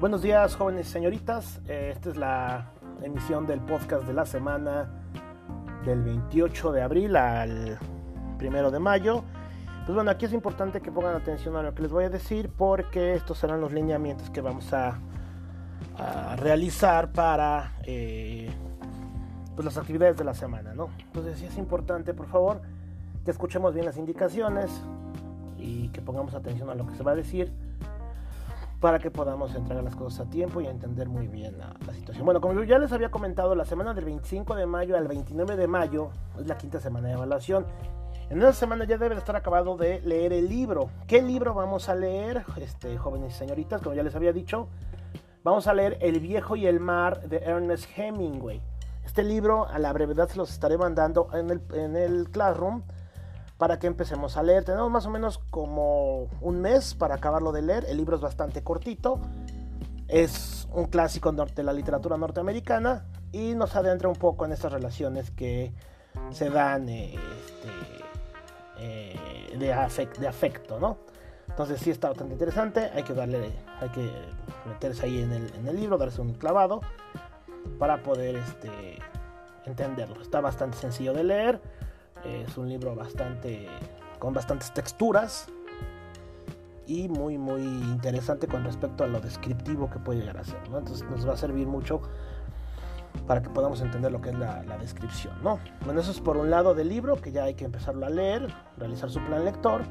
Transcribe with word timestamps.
Buenos 0.00 0.22
días, 0.22 0.56
jóvenes 0.56 0.88
y 0.88 0.92
señoritas. 0.92 1.60
Eh, 1.68 1.90
esta 1.92 2.08
es 2.08 2.16
la 2.16 2.70
emisión 3.02 3.46
del 3.46 3.60
podcast 3.60 4.06
de 4.06 4.14
la 4.14 4.24
semana 4.24 4.88
del 5.84 6.02
28 6.02 6.72
de 6.72 6.80
abril 6.80 7.16
al 7.16 7.78
1 8.40 8.70
de 8.70 8.78
mayo. 8.78 9.22
Pues 9.84 9.94
bueno, 9.94 10.10
aquí 10.10 10.24
es 10.24 10.32
importante 10.32 10.80
que 10.80 10.90
pongan 10.90 11.16
atención 11.16 11.54
a 11.56 11.62
lo 11.62 11.74
que 11.74 11.82
les 11.82 11.92
voy 11.92 12.04
a 12.04 12.08
decir 12.08 12.48
porque 12.48 13.12
estos 13.12 13.36
serán 13.36 13.60
los 13.60 13.74
lineamientos 13.74 14.30
que 14.30 14.40
vamos 14.40 14.72
a, 14.72 14.98
realizar 16.36 17.12
para 17.12 17.74
eh, 17.82 18.50
pues 19.54 19.66
las 19.66 19.76
actividades 19.76 20.16
de 20.16 20.24
la 20.24 20.32
semana, 20.32 20.72
¿no? 20.72 20.88
Entonces 20.98 21.38
sí 21.38 21.44
es 21.44 21.58
importante, 21.58 22.14
por 22.14 22.26
favor, 22.26 22.62
que 23.22 23.30
escuchemos 23.30 23.74
bien 23.74 23.84
las 23.84 23.98
indicaciones 23.98 24.70
y 25.58 25.88
que 25.88 26.00
pongamos 26.00 26.32
atención 26.32 26.70
a 26.70 26.74
lo 26.74 26.86
que 26.86 26.94
se 26.94 27.02
va 27.02 27.10
a 27.10 27.16
decir 27.16 27.52
para 28.80 28.98
que 28.98 29.10
podamos 29.10 29.54
entregar 29.54 29.84
las 29.84 29.94
cosas 29.94 30.26
a 30.26 30.30
tiempo 30.30 30.60
y 30.60 30.66
entender 30.66 31.08
muy 31.08 31.28
bien 31.28 31.58
la, 31.58 31.74
situación. 31.92 32.24
Bueno, 32.24 32.40
como 32.40 32.62
ya 32.64 32.78
les 32.78 32.90
había 32.92 33.10
comentado, 33.10 33.54
la 33.54 33.66
semana 33.66 33.92
del 33.92 34.06
25 34.06 34.54
de 34.54 34.66
mayo 34.66 34.96
al 34.96 35.06
29 35.06 35.56
de 35.56 35.66
mayo 35.66 36.10
es 36.38 36.46
la 36.46 36.56
quinta 36.56 36.80
semana 36.80 37.08
de 37.08 37.14
evaluación. 37.14 37.66
En 38.30 38.38
esa 38.38 38.52
semana 38.52 38.84
ya 38.84 38.96
debe 38.96 39.14
de 39.14 39.18
estar 39.18 39.36
acabado 39.36 39.76
de 39.76 40.00
leer 40.00 40.32
el 40.32 40.48
libro. 40.48 40.88
¿Qué 41.06 41.20
libro 41.20 41.52
vamos 41.52 41.88
a 41.88 41.94
leer, 41.94 42.44
este, 42.56 42.96
jóvenes 42.96 43.34
y 43.34 43.38
señoritas? 43.38 43.82
Como 43.82 43.94
ya 43.94 44.02
les 44.02 44.14
había 44.14 44.32
dicho, 44.32 44.68
vamos 45.42 45.66
a 45.66 45.74
leer 45.74 45.98
El 46.00 46.20
viejo 46.20 46.56
y 46.56 46.66
el 46.66 46.80
mar 46.80 47.28
de 47.28 47.38
Ernest 47.38 47.86
Hemingway. 47.96 48.62
Este 49.04 49.24
libro, 49.24 49.66
a 49.68 49.78
la 49.78 49.92
brevedad, 49.92 50.28
se 50.28 50.38
los 50.38 50.50
estaré 50.50 50.78
mandando 50.78 51.28
en 51.34 51.50
el, 51.50 51.62
en 51.74 51.96
el 51.96 52.30
Classroom 52.30 52.82
para 53.60 53.78
que 53.78 53.86
empecemos 53.86 54.38
a 54.38 54.42
leer. 54.42 54.64
Tenemos 54.64 54.90
más 54.90 55.04
o 55.04 55.10
menos 55.10 55.36
como 55.50 56.28
un 56.40 56.62
mes 56.62 56.94
para 56.94 57.16
acabarlo 57.16 57.52
de 57.52 57.60
leer. 57.60 57.84
El 57.90 57.98
libro 57.98 58.16
es 58.16 58.22
bastante 58.22 58.64
cortito. 58.64 59.20
Es 60.08 60.66
un 60.72 60.86
clásico 60.86 61.30
de 61.30 61.62
la 61.62 61.74
literatura 61.74 62.16
norteamericana 62.16 63.04
y 63.32 63.54
nos 63.54 63.76
adentra 63.76 64.08
un 64.08 64.16
poco 64.16 64.46
en 64.46 64.52
estas 64.52 64.72
relaciones 64.72 65.30
que 65.30 65.74
se 66.30 66.48
dan 66.48 66.88
este, 66.88 67.20
eh, 68.78 69.54
de, 69.58 69.72
afecto, 69.74 70.80
¿no? 70.80 70.96
Entonces 71.46 71.82
sí 71.82 71.90
está 71.90 72.08
bastante 72.08 72.32
interesante, 72.32 72.90
hay 72.94 73.02
que 73.02 73.12
darle, 73.12 73.52
hay 73.78 73.90
que 73.90 74.10
meterse 74.66 75.04
ahí 75.04 75.20
en 75.20 75.32
el, 75.32 75.54
en 75.54 75.68
el 75.68 75.76
libro, 75.76 75.98
darse 75.98 76.22
un 76.22 76.32
clavado 76.32 76.80
para 77.78 78.02
poder 78.02 78.36
este, 78.36 78.98
entenderlo. 79.66 80.22
Está 80.22 80.40
bastante 80.40 80.78
sencillo 80.78 81.12
de 81.12 81.24
leer 81.24 81.60
es 82.24 82.56
un 82.56 82.68
libro 82.68 82.94
bastante 82.94 83.68
con 84.18 84.34
bastantes 84.34 84.72
texturas 84.72 85.46
y 86.86 87.08
muy 87.08 87.38
muy 87.38 87.62
interesante 87.62 88.46
con 88.46 88.64
respecto 88.64 89.04
a 89.04 89.06
lo 89.06 89.20
descriptivo 89.20 89.88
que 89.90 89.98
puede 89.98 90.20
llegar 90.20 90.38
a 90.38 90.44
ser. 90.44 90.58
Entonces 90.66 91.04
nos 91.08 91.26
va 91.26 91.34
a 91.34 91.36
servir 91.36 91.66
mucho 91.66 92.02
para 93.26 93.42
que 93.42 93.50
podamos 93.50 93.80
entender 93.80 94.10
lo 94.10 94.20
que 94.20 94.30
es 94.30 94.38
la, 94.38 94.62
descripción. 94.80 95.34
¿no? 95.42 95.58
Bueno, 95.84 96.00
eso 96.00 96.10
es 96.10 96.20
por 96.20 96.36
un 96.36 96.50
lado 96.50 96.74
del 96.74 96.88
libro, 96.88 97.20
que 97.20 97.32
ya 97.32 97.44
hay 97.44 97.54
que 97.54 97.64
empezarlo 97.64 98.06
a 98.06 98.10
leer, 98.10 98.52
realizar 98.76 99.10
su 99.10 99.20
plan 99.20 99.44
lector. 99.44 99.82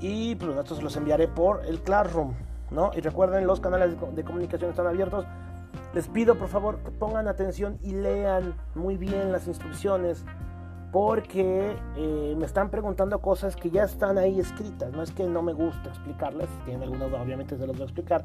Y 0.00 0.34
pues 0.36 0.54
nosotros 0.54 0.82
los 0.82 0.96
enviaré 0.96 1.28
por 1.28 1.64
el 1.66 1.80
Classroom. 1.80 2.34
¿no? 2.70 2.90
Y 2.94 3.00
recuerden, 3.00 3.46
los 3.46 3.60
canales 3.60 3.96
de 4.14 4.24
comunicación 4.24 4.70
están 4.70 4.86
abiertos. 4.86 5.26
Les 5.94 6.08
pido 6.08 6.36
por 6.36 6.48
favor 6.48 6.78
que 6.78 6.90
pongan 6.90 7.28
atención 7.28 7.78
y 7.82 7.92
lean 7.92 8.54
muy 8.74 8.96
bien 8.96 9.32
las 9.32 9.46
instrucciones 9.46 10.24
porque 10.92 11.76
eh, 11.96 12.34
me 12.36 12.46
están 12.46 12.70
preguntando 12.70 13.20
cosas 13.20 13.56
que 13.56 13.70
ya 13.70 13.84
están 13.84 14.18
ahí 14.18 14.40
escritas. 14.40 14.92
No 14.92 15.02
es 15.02 15.10
que 15.10 15.24
no 15.24 15.42
me 15.42 15.52
guste 15.52 15.88
explicarles, 15.88 16.48
si 16.48 16.64
tienen 16.64 16.82
alguna 16.84 17.06
duda, 17.06 17.22
obviamente 17.22 17.56
se 17.56 17.66
los 17.66 17.76
voy 17.76 17.82
a 17.82 17.86
explicar. 17.86 18.24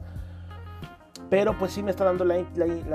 Pero 1.29 1.57
pues 1.57 1.71
sí 1.71 1.81
me 1.81 1.91
está 1.91 2.03
dando 2.03 2.25
la, 2.25 2.37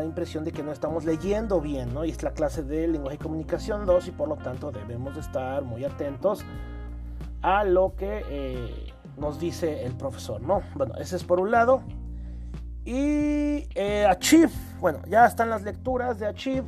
impresión 0.05 0.45
de 0.45 0.53
que 0.53 0.63
no 0.63 0.73
estamos 0.73 1.05
leyendo 1.05 1.61
bien, 1.61 1.95
¿no? 1.95 2.05
Y 2.05 2.11
es 2.11 2.23
la 2.23 2.33
clase 2.33 2.63
de 2.63 2.87
lenguaje 2.87 3.17
y 3.17 3.19
comunicación 3.19 3.87
2 3.87 4.09
y 4.09 4.11
por 4.11 4.29
lo 4.29 4.37
tanto 4.37 4.71
debemos 4.71 5.15
de 5.15 5.21
estar 5.21 5.63
muy 5.63 5.85
atentos 5.85 6.45
a 7.41 7.65
lo 7.65 7.95
que 7.97 8.25
eh, 8.29 8.93
nos 9.17 9.41
dice 9.41 9.85
el 9.85 9.95
profesor, 9.95 10.43
¿no? 10.43 10.63
Bueno, 10.75 10.95
ese 10.97 11.17
es 11.17 11.25
por 11.25 11.41
un 11.41 11.51
lado. 11.51 11.83
Y 12.85 13.69
eh, 13.75 14.07
Achieve, 14.09 14.53
bueno, 14.81 15.01
ya 15.09 15.27
están 15.27 15.49
las 15.49 15.63
lecturas 15.63 16.19
de 16.19 16.27
Achieve 16.27 16.67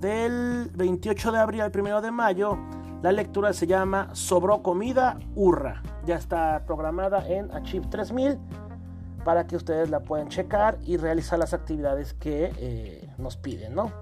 del 0.00 0.70
28 0.74 1.32
de 1.32 1.38
abril 1.38 1.60
al 1.60 1.72
1 1.74 2.00
de 2.00 2.10
mayo. 2.10 2.58
La 3.02 3.12
lectura 3.12 3.52
se 3.52 3.66
llama 3.66 4.08
Sobró 4.12 4.62
comida, 4.62 5.18
hurra. 5.34 5.82
Ya 6.04 6.16
está 6.16 6.64
programada 6.66 7.26
en 7.28 7.50
Achieve 7.54 7.86
3000 7.90 8.38
para 9.24 9.46
que 9.46 9.56
ustedes 9.56 9.90
la 9.90 10.00
puedan 10.00 10.28
checar 10.28 10.78
y 10.82 10.96
realizar 10.96 11.38
las 11.38 11.52
actividades 11.52 12.14
que 12.14 12.52
eh, 12.56 13.10
nos 13.18 13.36
piden, 13.36 13.74
¿no? 13.74 13.92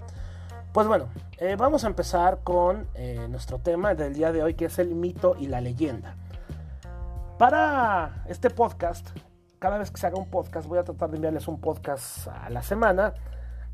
Pues 0.73 0.87
bueno, 0.87 1.09
eh, 1.39 1.57
vamos 1.59 1.83
a 1.85 1.89
empezar 1.89 2.41
con 2.45 2.87
eh, 2.95 3.27
nuestro 3.29 3.59
tema 3.59 3.95
del 3.95 4.15
día 4.15 4.31
de 4.31 4.43
hoy, 4.43 4.55
que 4.55 4.67
es 4.67 4.79
el 4.79 4.95
mito 4.95 5.35
y 5.39 5.49
la 5.49 5.61
leyenda. 5.61 6.15
Para 7.39 8.25
este 8.29 8.51
podcast, 8.51 9.09
cada 9.59 9.79
vez 9.79 9.91
que 9.91 9.99
se 9.99 10.07
haga 10.07 10.19
un 10.19 10.31
podcast, 10.31 10.69
voy 10.69 10.79
a 10.79 10.85
tratar 10.85 11.11
de 11.11 11.17
enviarles 11.17 11.49
un 11.49 11.61
podcast 11.61 12.29
a 12.29 12.51
la 12.51 12.63
semana 12.63 13.15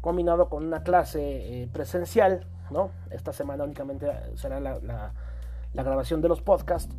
combinado 0.04 0.50
con 0.50 0.66
una 0.66 0.82
clase 0.82 1.22
eh, 1.62 1.66
presencial, 1.72 2.46
¿no? 2.70 2.90
Esta 3.10 3.32
semana 3.32 3.64
únicamente 3.64 4.06
será 4.34 4.60
la, 4.60 5.14
grabación 5.72 6.20
de 6.20 6.28
los 6.28 6.42
podcasts. 6.42 6.94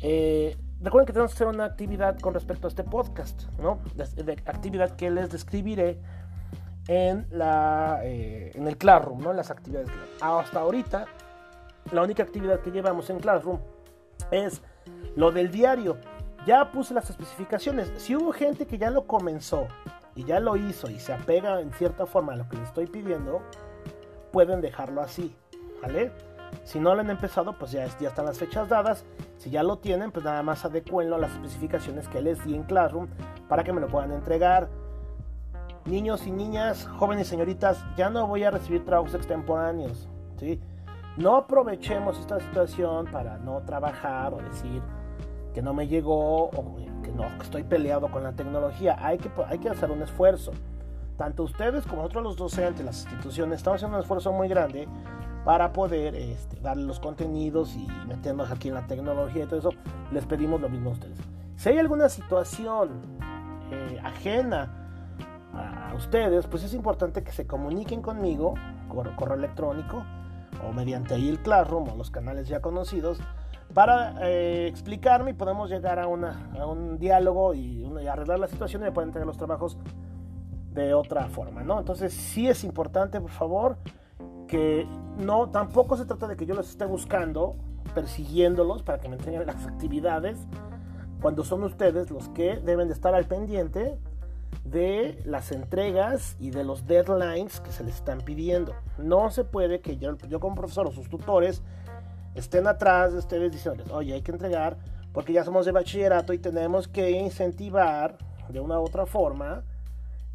Eh, 0.00 0.56
recuerden 0.80 1.06
que 1.06 1.12
tenemos 1.12 1.32
que 1.32 1.36
hacer 1.36 1.46
una 1.46 1.66
actividad 1.66 2.18
con 2.18 2.32
respecto 2.32 2.66
a 2.66 2.70
este 2.70 2.84
podcast, 2.84 3.42
¿no? 3.58 3.80
De, 3.94 4.32
actividad 4.46 4.96
que 4.96 5.10
les 5.10 5.30
describiré 5.30 6.00
en, 6.86 7.26
la, 7.30 8.00
eh, 8.04 8.52
en 8.54 8.66
el 8.66 8.78
Classroom, 8.78 9.20
¿no? 9.20 9.34
las 9.34 9.50
actividades. 9.50 9.90
Hasta 10.22 10.60
ahorita, 10.60 11.04
la 11.92 12.02
única 12.02 12.22
actividad 12.22 12.60
que 12.60 12.70
llevamos 12.70 13.10
en 13.10 13.20
Classroom 13.20 13.58
es 14.30 14.62
lo 15.16 15.32
del 15.32 15.50
diario. 15.50 15.98
Ya 16.46 16.72
puse 16.72 16.94
las 16.94 17.10
especificaciones. 17.10 17.92
Si 17.98 18.16
hubo 18.16 18.32
gente 18.32 18.66
que 18.66 18.78
ya 18.78 18.88
lo 18.88 19.06
comenzó 19.06 19.68
y 20.18 20.24
ya 20.24 20.40
lo 20.40 20.56
hizo 20.56 20.90
y 20.90 20.98
se 20.98 21.12
apega 21.12 21.60
en 21.60 21.70
cierta 21.70 22.04
forma 22.04 22.32
a 22.32 22.36
lo 22.36 22.48
que 22.48 22.56
le 22.56 22.64
estoy 22.64 22.86
pidiendo, 22.88 23.40
pueden 24.32 24.60
dejarlo 24.60 25.00
así, 25.00 25.36
¿vale? 25.80 26.10
Si 26.64 26.80
no 26.80 26.92
lo 26.96 27.02
han 27.02 27.10
empezado, 27.10 27.56
pues 27.56 27.70
ya, 27.70 27.84
están 27.84 28.26
las 28.26 28.36
fechas 28.36 28.68
dadas. 28.68 29.04
Si 29.36 29.48
ya 29.48 29.62
lo 29.62 29.78
tienen, 29.78 30.10
pues 30.10 30.24
nada 30.24 30.42
más 30.42 30.64
adecuenlo 30.64 31.14
a 31.14 31.18
las 31.20 31.30
especificaciones 31.30 32.08
que 32.08 32.20
les 32.20 32.44
di 32.44 32.56
en 32.56 32.64
Classroom 32.64 33.06
para 33.48 33.62
que 33.62 33.72
me 33.72 33.80
lo 33.80 33.86
puedan 33.86 34.10
entregar. 34.10 34.68
Niños 35.84 36.26
y 36.26 36.32
niñas, 36.32 36.88
jóvenes 36.98 37.28
y 37.28 37.30
señoritas, 37.30 37.84
ya 37.96 38.10
no 38.10 38.26
voy 38.26 38.42
a 38.42 38.50
recibir 38.50 38.84
trabajos 38.84 39.14
extemporáneos, 39.14 40.08
¿sí? 40.36 40.60
No 41.16 41.36
aprovechemos 41.36 42.18
esta 42.18 42.40
situación 42.40 43.06
para 43.12 43.38
no 43.38 43.60
trabajar 43.60 44.34
o 44.34 44.38
decir 44.38 44.82
que 45.54 45.62
no 45.62 45.72
me 45.74 45.86
llegó 45.86 46.46
o 46.46 46.62
no, 47.18 47.42
estoy 47.42 47.64
peleado 47.64 48.10
con 48.10 48.22
la 48.22 48.32
tecnología. 48.32 48.96
Hay 49.00 49.18
que, 49.18 49.30
hay 49.46 49.58
que 49.58 49.68
hacer 49.68 49.90
un 49.90 50.02
esfuerzo. 50.02 50.52
Tanto 51.16 51.42
ustedes 51.42 51.84
como 51.84 52.02
nosotros 52.02 52.22
los 52.22 52.36
docentes, 52.36 52.84
las 52.84 53.02
instituciones, 53.02 53.58
estamos 53.58 53.78
haciendo 53.78 53.96
un 53.96 54.02
esfuerzo 54.02 54.32
muy 54.32 54.48
grande 54.48 54.86
para 55.44 55.72
poder 55.72 56.14
este, 56.14 56.60
darle 56.60 56.84
los 56.84 57.00
contenidos 57.00 57.74
y 57.74 57.88
meternos 58.06 58.50
aquí 58.50 58.68
en 58.68 58.74
la 58.74 58.86
tecnología 58.86 59.44
y 59.44 59.46
todo 59.46 59.58
eso. 59.58 59.70
Les 60.12 60.24
pedimos 60.26 60.60
lo 60.60 60.68
mismo 60.68 60.90
a 60.90 60.92
ustedes. 60.92 61.18
Si 61.56 61.68
hay 61.68 61.78
alguna 61.78 62.08
situación 62.08 63.02
eh, 63.72 64.00
ajena 64.04 64.72
a 65.54 65.94
ustedes, 65.96 66.46
pues 66.46 66.62
es 66.62 66.72
importante 66.72 67.24
que 67.24 67.32
se 67.32 67.46
comuniquen 67.46 68.00
conmigo, 68.00 68.54
por 68.88 69.14
correo 69.16 69.36
electrónico 69.36 70.04
o 70.66 70.72
mediante 70.72 71.14
ahí 71.14 71.28
el 71.28 71.40
Classroom 71.40 71.88
o 71.88 71.96
los 71.96 72.10
canales 72.10 72.48
ya 72.48 72.60
conocidos 72.60 73.18
para 73.74 74.14
eh, 74.22 74.66
explicarme 74.66 75.32
y 75.32 75.34
podemos 75.34 75.70
llegar 75.70 75.98
a, 75.98 76.06
una, 76.06 76.50
a 76.58 76.66
un 76.66 76.98
diálogo 76.98 77.54
y, 77.54 77.84
arreglar 78.08 78.38
la 78.38 78.48
situación 78.48 78.82
y 78.82 78.84
me 78.86 78.92
pueden 78.92 79.12
tener 79.12 79.26
los 79.26 79.36
trabajos 79.36 79.76
de 80.72 80.94
otra 80.94 81.28
forma, 81.28 81.62
¿no? 81.62 81.78
Entonces 81.78 82.12
sí 82.12 82.48
es 82.48 82.64
importante, 82.64 83.20
por 83.20 83.30
favor, 83.30 83.76
que 84.46 84.86
no, 85.18 85.50
tampoco 85.50 85.96
se 85.96 86.06
trata 86.06 86.26
de 86.26 86.36
que 86.36 86.46
yo 86.46 86.54
los 86.54 86.70
esté 86.70 86.86
buscando, 86.86 87.56
persiguiéndolos 87.94 88.82
para 88.82 88.98
que 88.98 89.08
me 89.08 89.16
entreguen 89.16 89.46
las 89.46 89.66
actividades, 89.66 90.38
cuando 91.20 91.44
son 91.44 91.64
ustedes 91.64 92.10
los 92.10 92.28
que 92.30 92.56
deben 92.56 92.88
de 92.88 92.94
estar 92.94 93.14
al 93.14 93.24
pendiente 93.24 93.98
de 94.64 95.20
las 95.24 95.52
entregas 95.52 96.36
y 96.38 96.50
de 96.50 96.64
los 96.64 96.86
deadlines 96.86 97.60
que 97.60 97.72
se 97.72 97.84
les 97.84 97.96
están 97.96 98.20
pidiendo. 98.20 98.74
No 98.96 99.30
se 99.30 99.44
puede 99.44 99.80
que 99.80 99.98
yo, 99.98 100.16
yo 100.28 100.40
como 100.40 100.54
profesor 100.54 100.86
o 100.86 100.92
sus 100.92 101.08
tutores 101.08 101.62
estén 102.38 102.66
atrás 102.66 103.12
de 103.12 103.18
ustedes 103.18 103.52
diciéndoles, 103.52 103.92
oye, 103.92 104.14
hay 104.14 104.22
que 104.22 104.32
entregar 104.32 104.76
porque 105.12 105.32
ya 105.32 105.44
somos 105.44 105.66
de 105.66 105.72
bachillerato 105.72 106.32
y 106.32 106.38
tenemos 106.38 106.88
que 106.88 107.10
incentivar 107.10 108.16
de 108.48 108.60
una 108.60 108.78
u 108.78 108.84
otra 108.84 109.06
forma 109.06 109.62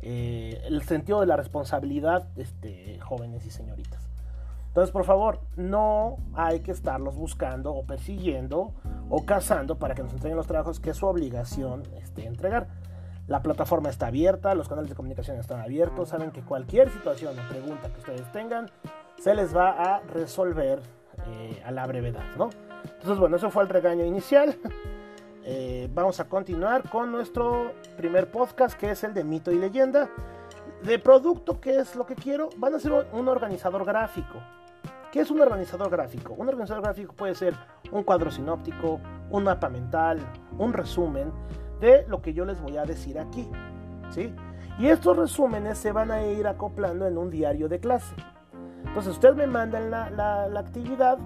eh, 0.01 0.61
el 0.65 0.81
sentido 0.83 1.21
de 1.21 1.27
la 1.27 1.37
responsabilidad, 1.37 2.27
este, 2.35 2.99
jóvenes 2.99 3.45
y 3.45 3.51
señoritas. 3.51 4.01
Entonces, 4.67 4.91
por 4.91 5.05
favor, 5.05 5.39
no 5.55 6.17
hay 6.33 6.61
que 6.61 6.71
estarlos 6.71 7.15
buscando 7.15 7.73
o 7.73 7.85
persiguiendo 7.85 8.73
o 9.09 9.23
cazando 9.23 9.77
para 9.77 9.93
que 9.93 10.01
nos 10.01 10.11
entreguen 10.13 10.35
los 10.35 10.47
trabajos 10.47 10.79
que 10.79 10.89
es 10.89 10.97
su 10.97 11.05
obligación 11.05 11.83
este, 12.01 12.25
entregar. 12.25 12.67
La 13.27 13.41
plataforma 13.41 13.89
está 13.89 14.07
abierta, 14.07 14.55
los 14.55 14.67
canales 14.67 14.89
de 14.89 14.95
comunicación 14.95 15.37
están 15.37 15.61
abiertos, 15.61 16.09
saben 16.09 16.31
que 16.31 16.41
cualquier 16.41 16.89
situación 16.89 17.37
o 17.39 17.47
pregunta 17.47 17.89
que 17.89 17.99
ustedes 17.99 18.29
tengan 18.31 18.69
se 19.19 19.33
les 19.35 19.55
va 19.55 19.69
a 19.69 19.99
resolver 20.01 20.81
eh, 21.27 21.61
a 21.65 21.71
la 21.71 21.85
brevedad, 21.87 22.35
¿no? 22.37 22.49
Entonces, 22.83 23.17
bueno, 23.17 23.37
eso 23.37 23.49
fue 23.49 23.63
el 23.63 23.69
regaño 23.69 24.05
inicial. 24.05 24.57
Eh, 25.45 25.89
vamos 25.93 26.21
a 26.21 26.29
continuar 26.29 26.89
con 26.89 27.11
nuestro 27.11 27.73
primer 27.97 28.31
podcast, 28.31 28.79
que 28.79 28.91
es 28.91 29.03
el 29.03 29.13
de 29.13 29.25
mito 29.25 29.51
y 29.51 29.59
leyenda. 29.59 30.07
De 30.83 30.97
producto, 30.99 31.59
¿qué 31.59 31.79
es 31.79 31.97
lo 31.97 32.05
que 32.05 32.15
quiero? 32.15 32.47
Van 32.55 32.73
a 32.75 32.79
ser 32.79 32.93
un 33.11 33.27
organizador 33.27 33.83
gráfico. 33.83 34.39
¿Qué 35.11 35.19
es 35.19 35.29
un 35.29 35.41
organizador 35.41 35.89
gráfico? 35.89 36.33
Un 36.33 36.47
organizador 36.47 36.81
gráfico 36.81 37.13
puede 37.13 37.35
ser 37.35 37.53
un 37.91 38.03
cuadro 38.03 38.31
sinóptico, 38.31 39.01
un 39.29 39.43
mapa 39.43 39.67
mental, 39.67 40.19
un 40.57 40.71
resumen 40.71 41.31
de 41.79 42.05
lo 42.07 42.21
que 42.21 42.33
yo 42.33 42.45
les 42.45 42.61
voy 42.61 42.77
a 42.77 42.85
decir 42.85 43.19
aquí. 43.19 43.47
¿sí? 44.11 44.33
Y 44.79 44.87
estos 44.87 45.15
resúmenes 45.15 45.77
se 45.77 45.91
van 45.91 46.09
a 46.09 46.23
ir 46.23 46.47
acoplando 46.47 47.05
en 47.05 47.17
un 47.17 47.29
diario 47.29 47.69
de 47.69 47.79
clase. 47.79 48.15
Entonces 48.85 49.13
ustedes 49.13 49.35
me 49.35 49.47
mandan 49.47 49.89
la, 49.89 50.09
la 50.09 50.59
actividad 50.59 51.17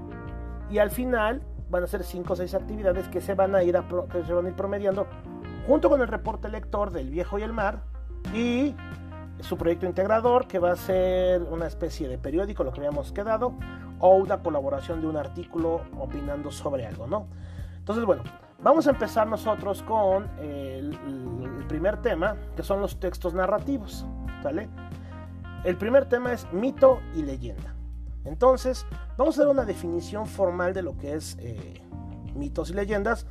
y 0.70 0.80
al 0.80 0.92
final 0.92 1.42
van 1.70 1.84
a 1.84 1.88
ser 1.88 2.04
5 2.04 2.34
o 2.34 2.36
6 2.36 2.54
actividades 2.54 3.08
que 3.08 3.22
se 3.22 3.34
van 3.34 3.56
a 3.56 3.64
ir 3.64 3.78
que 4.12 4.24
se 4.24 4.34
van 4.34 4.46
a 4.46 4.50
ir 4.50 4.56
promediando 4.56 5.08
junto 5.66 5.90
con 5.90 6.02
el 6.02 6.08
reporte 6.08 6.50
lector 6.50 6.92
del 6.92 7.10
viejo 7.10 7.40
y 7.40 7.44
el 7.44 7.54
mar 7.54 7.82
y 8.34 8.76
su 9.42 9.58
proyecto 9.58 9.86
integrador 9.86 10.48
que 10.48 10.60
va 10.60 10.72
a 10.72 10.76
ser 10.76 11.44
una 11.44 11.68
especie 11.68 12.08
de 12.08 12.18
periódico 12.18 12.64
lo 12.64 12.72
que 12.72 12.80
habíamos 12.80 13.12
quedado 13.12 13.54
o 14.00 14.16
una 14.16 14.42
colaboración 14.42 15.02
de 15.02 15.08
un 15.08 15.18
artículo 15.18 15.82
opinando 16.00 16.52
sobre 16.52 16.86
algo 16.86 17.06
no 17.08 17.28
entonces 17.78 18.06
bueno 18.06 18.24
vamos 18.60 18.88
a 18.88 18.92
empezar 18.92 19.28
nosotros 19.28 19.84
con 19.84 20.28
el, 20.40 20.98
el 21.60 21.66
primer 21.68 21.98
tema 21.98 22.36
que 22.56 22.64
son 22.64 22.80
los 22.80 23.00
textos 23.00 23.34
narrativos 23.34 24.06
¿vale? 24.44 24.70
El 25.68 25.78
primer 25.78 26.06
tema 26.06 26.34
es 26.34 26.52
mito 26.52 27.00
y 27.16 27.22
leyenda 27.22 27.78
entonces, 28.28 28.86
vamos 29.18 29.38
a 29.38 29.44
dar 29.44 29.52
una 29.52 29.64
definición 29.64 30.28
formal 30.28 30.74
de 30.74 30.82
lo 30.82 30.98
que 30.98 31.14
es 31.14 31.38
eh, 31.40 31.82
mitos 32.36 32.70
y 32.70 32.74
leyendas. 32.74 33.26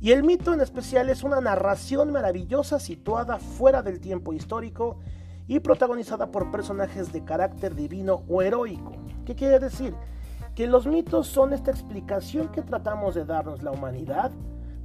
Y 0.00 0.10
el 0.10 0.24
mito 0.24 0.52
en 0.52 0.60
especial 0.60 1.08
es 1.10 1.22
una 1.22 1.40
narración 1.40 2.10
maravillosa 2.10 2.80
situada 2.80 3.38
fuera 3.38 3.82
del 3.82 4.00
tiempo 4.00 4.32
histórico 4.32 4.98
y 5.46 5.60
protagonizada 5.60 6.32
por 6.32 6.50
personajes 6.50 7.12
de 7.12 7.24
carácter 7.24 7.76
divino 7.76 8.24
o 8.28 8.42
heroico. 8.42 8.92
¿Qué 9.24 9.36
quiere 9.36 9.60
decir? 9.60 9.94
Que 10.56 10.66
los 10.66 10.88
mitos 10.88 11.28
son 11.28 11.52
esta 11.52 11.70
explicación 11.70 12.48
que 12.48 12.62
tratamos 12.62 13.14
de 13.14 13.24
darnos 13.24 13.62
la 13.62 13.70
humanidad 13.70 14.32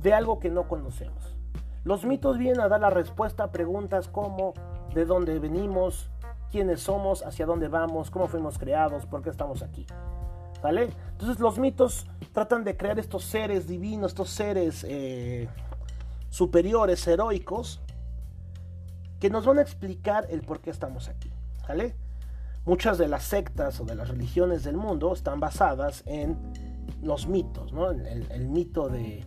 de 0.04 0.14
algo 0.14 0.40
que 0.40 0.52
no 0.52 0.68
conocemos. 0.68 1.36
Los 1.84 2.06
mitos 2.06 2.38
vienen 2.38 2.62
a 2.62 2.68
dar 2.68 2.82
la 2.82 2.92
respuesta 2.92 3.46
a 3.46 3.52
preguntas 3.52 4.08
como 4.08 4.54
de 4.94 5.06
dónde 5.06 5.40
venimos, 5.40 6.12
quiénes 6.52 6.82
somos, 6.82 7.26
hacia 7.26 7.46
dónde 7.46 7.68
vamos, 7.68 8.12
cómo 8.12 8.28
fuimos 8.28 8.58
creados, 8.58 9.06
por 9.06 9.22
qué 9.22 9.30
estamos 9.30 9.62
aquí. 9.62 9.86
¿Vale? 10.62 10.90
Entonces 11.12 11.40
los 11.40 11.60
mitos 11.60 12.08
tratan 12.32 12.64
de 12.64 12.76
crear 12.76 12.98
estos 12.98 13.24
seres 13.24 13.68
divinos, 13.68 14.12
estos 14.12 14.30
seres 14.30 14.84
eh, 14.88 15.48
superiores, 16.30 17.06
heroicos, 17.08 17.80
que 19.20 19.30
nos 19.30 19.46
van 19.46 19.60
a 19.60 19.62
explicar 19.62 20.26
el 20.30 20.42
por 20.42 20.60
qué 20.60 20.72
estamos 20.72 21.10
aquí. 21.10 21.32
¿Vale? 21.68 21.96
Muchas 22.66 22.98
de 22.98 23.08
las 23.08 23.24
sectas 23.24 23.80
o 23.80 23.86
de 23.86 23.96
las 23.96 24.10
religiones 24.10 24.64
del 24.64 24.78
mundo 24.78 25.14
están 25.14 25.40
basadas 25.40 26.04
en 26.06 26.38
los 27.02 27.28
mitos, 27.28 27.72
¿no? 27.72 27.92
el, 27.92 28.48
mito 28.48 28.90
de 28.90 29.24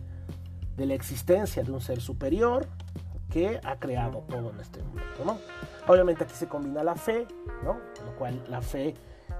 la 0.77 0.93
existencia 0.93 1.63
de 1.63 1.71
un 1.71 1.81
ser 1.81 2.01
superior 2.01 2.67
que 3.31 3.59
ha 3.63 3.77
creado 3.77 4.23
todo 4.29 4.51
en 4.51 4.59
este 4.59 4.81
mundo. 4.83 5.01
¿no? 5.25 5.37
Obviamente 5.87 6.23
aquí 6.23 6.33
se 6.33 6.47
combina 6.47 6.83
la 6.83 6.95
fe, 6.95 7.27
¿no? 7.63 7.77
lo 8.05 8.15
cual 8.17 8.43
la 8.49 8.61
fe 8.61 8.93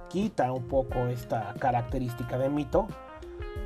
quita 0.10 0.52
un 0.52 0.68
poco 0.68 1.00
esta 1.08 1.54
característica 1.60 2.38
de 2.38 2.50
mito 2.50 2.88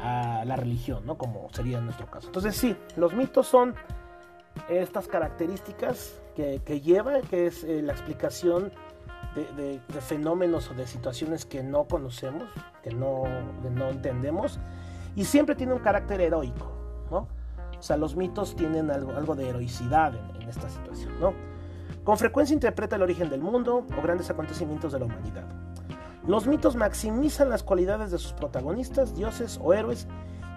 a 0.02 0.44
la 0.46 0.56
religión, 0.56 1.06
¿no? 1.06 1.18
como 1.18 1.48
sería 1.54 1.78
en 1.78 1.86
nuestro 1.86 2.08
caso. 2.08 2.28
Entonces 2.28 2.56
sí, 2.56 2.76
los 2.98 3.14
mitos 3.14 3.48
son 3.48 3.76
estas 4.70 5.08
características 5.08 6.22
que, 6.36 6.82
lleva, 6.82 7.22
que 7.22 7.48
es 7.48 7.64
eh, 7.64 7.82
la 7.82 7.94
explicación 7.94 8.72
de, 9.36 9.82
fenómenos 10.02 10.70
o 10.70 10.74
de 10.74 10.88
situaciones 10.88 11.46
que 11.46 11.64
no 11.64 11.86
conocemos, 11.86 12.50
que 12.84 12.92
no, 12.92 13.24
no 13.72 13.90
entendemos, 13.90 14.60
y 15.16 15.26
siempre 15.26 15.56
tiene 15.56 15.74
un 15.74 15.80
carácter 15.80 16.22
heroico, 16.22 16.72
¿no? 17.12 17.28
Sea, 17.86 17.98
los 17.98 18.16
mitos 18.16 18.56
tienen 18.56 18.90
algo, 18.90 19.36
de 19.36 19.48
heroicidad 19.48 20.16
en, 20.16 20.42
en 20.42 20.50
esta 20.50 20.68
situación, 20.68 21.20
¿no? 21.20 21.36
Con 22.04 22.18
frecuencia 22.18 22.56
interpreta 22.56 22.96
el 22.96 23.04
origen 23.04 23.30
del 23.30 23.42
mundo 23.42 23.86
o 23.96 24.02
grandes 24.02 24.28
acontecimientos 24.32 24.92
de 24.92 24.98
la 24.98 25.06
humanidad. 25.06 25.46
Los 26.26 26.48
mitos 26.48 26.76
maximizan 26.76 27.48
las 27.48 27.62
cualidades 27.62 28.10
de 28.10 28.18
sus 28.18 28.34
protagonistas, 28.34 29.14
dioses 29.14 29.60
o 29.64 29.72
héroes 29.72 30.08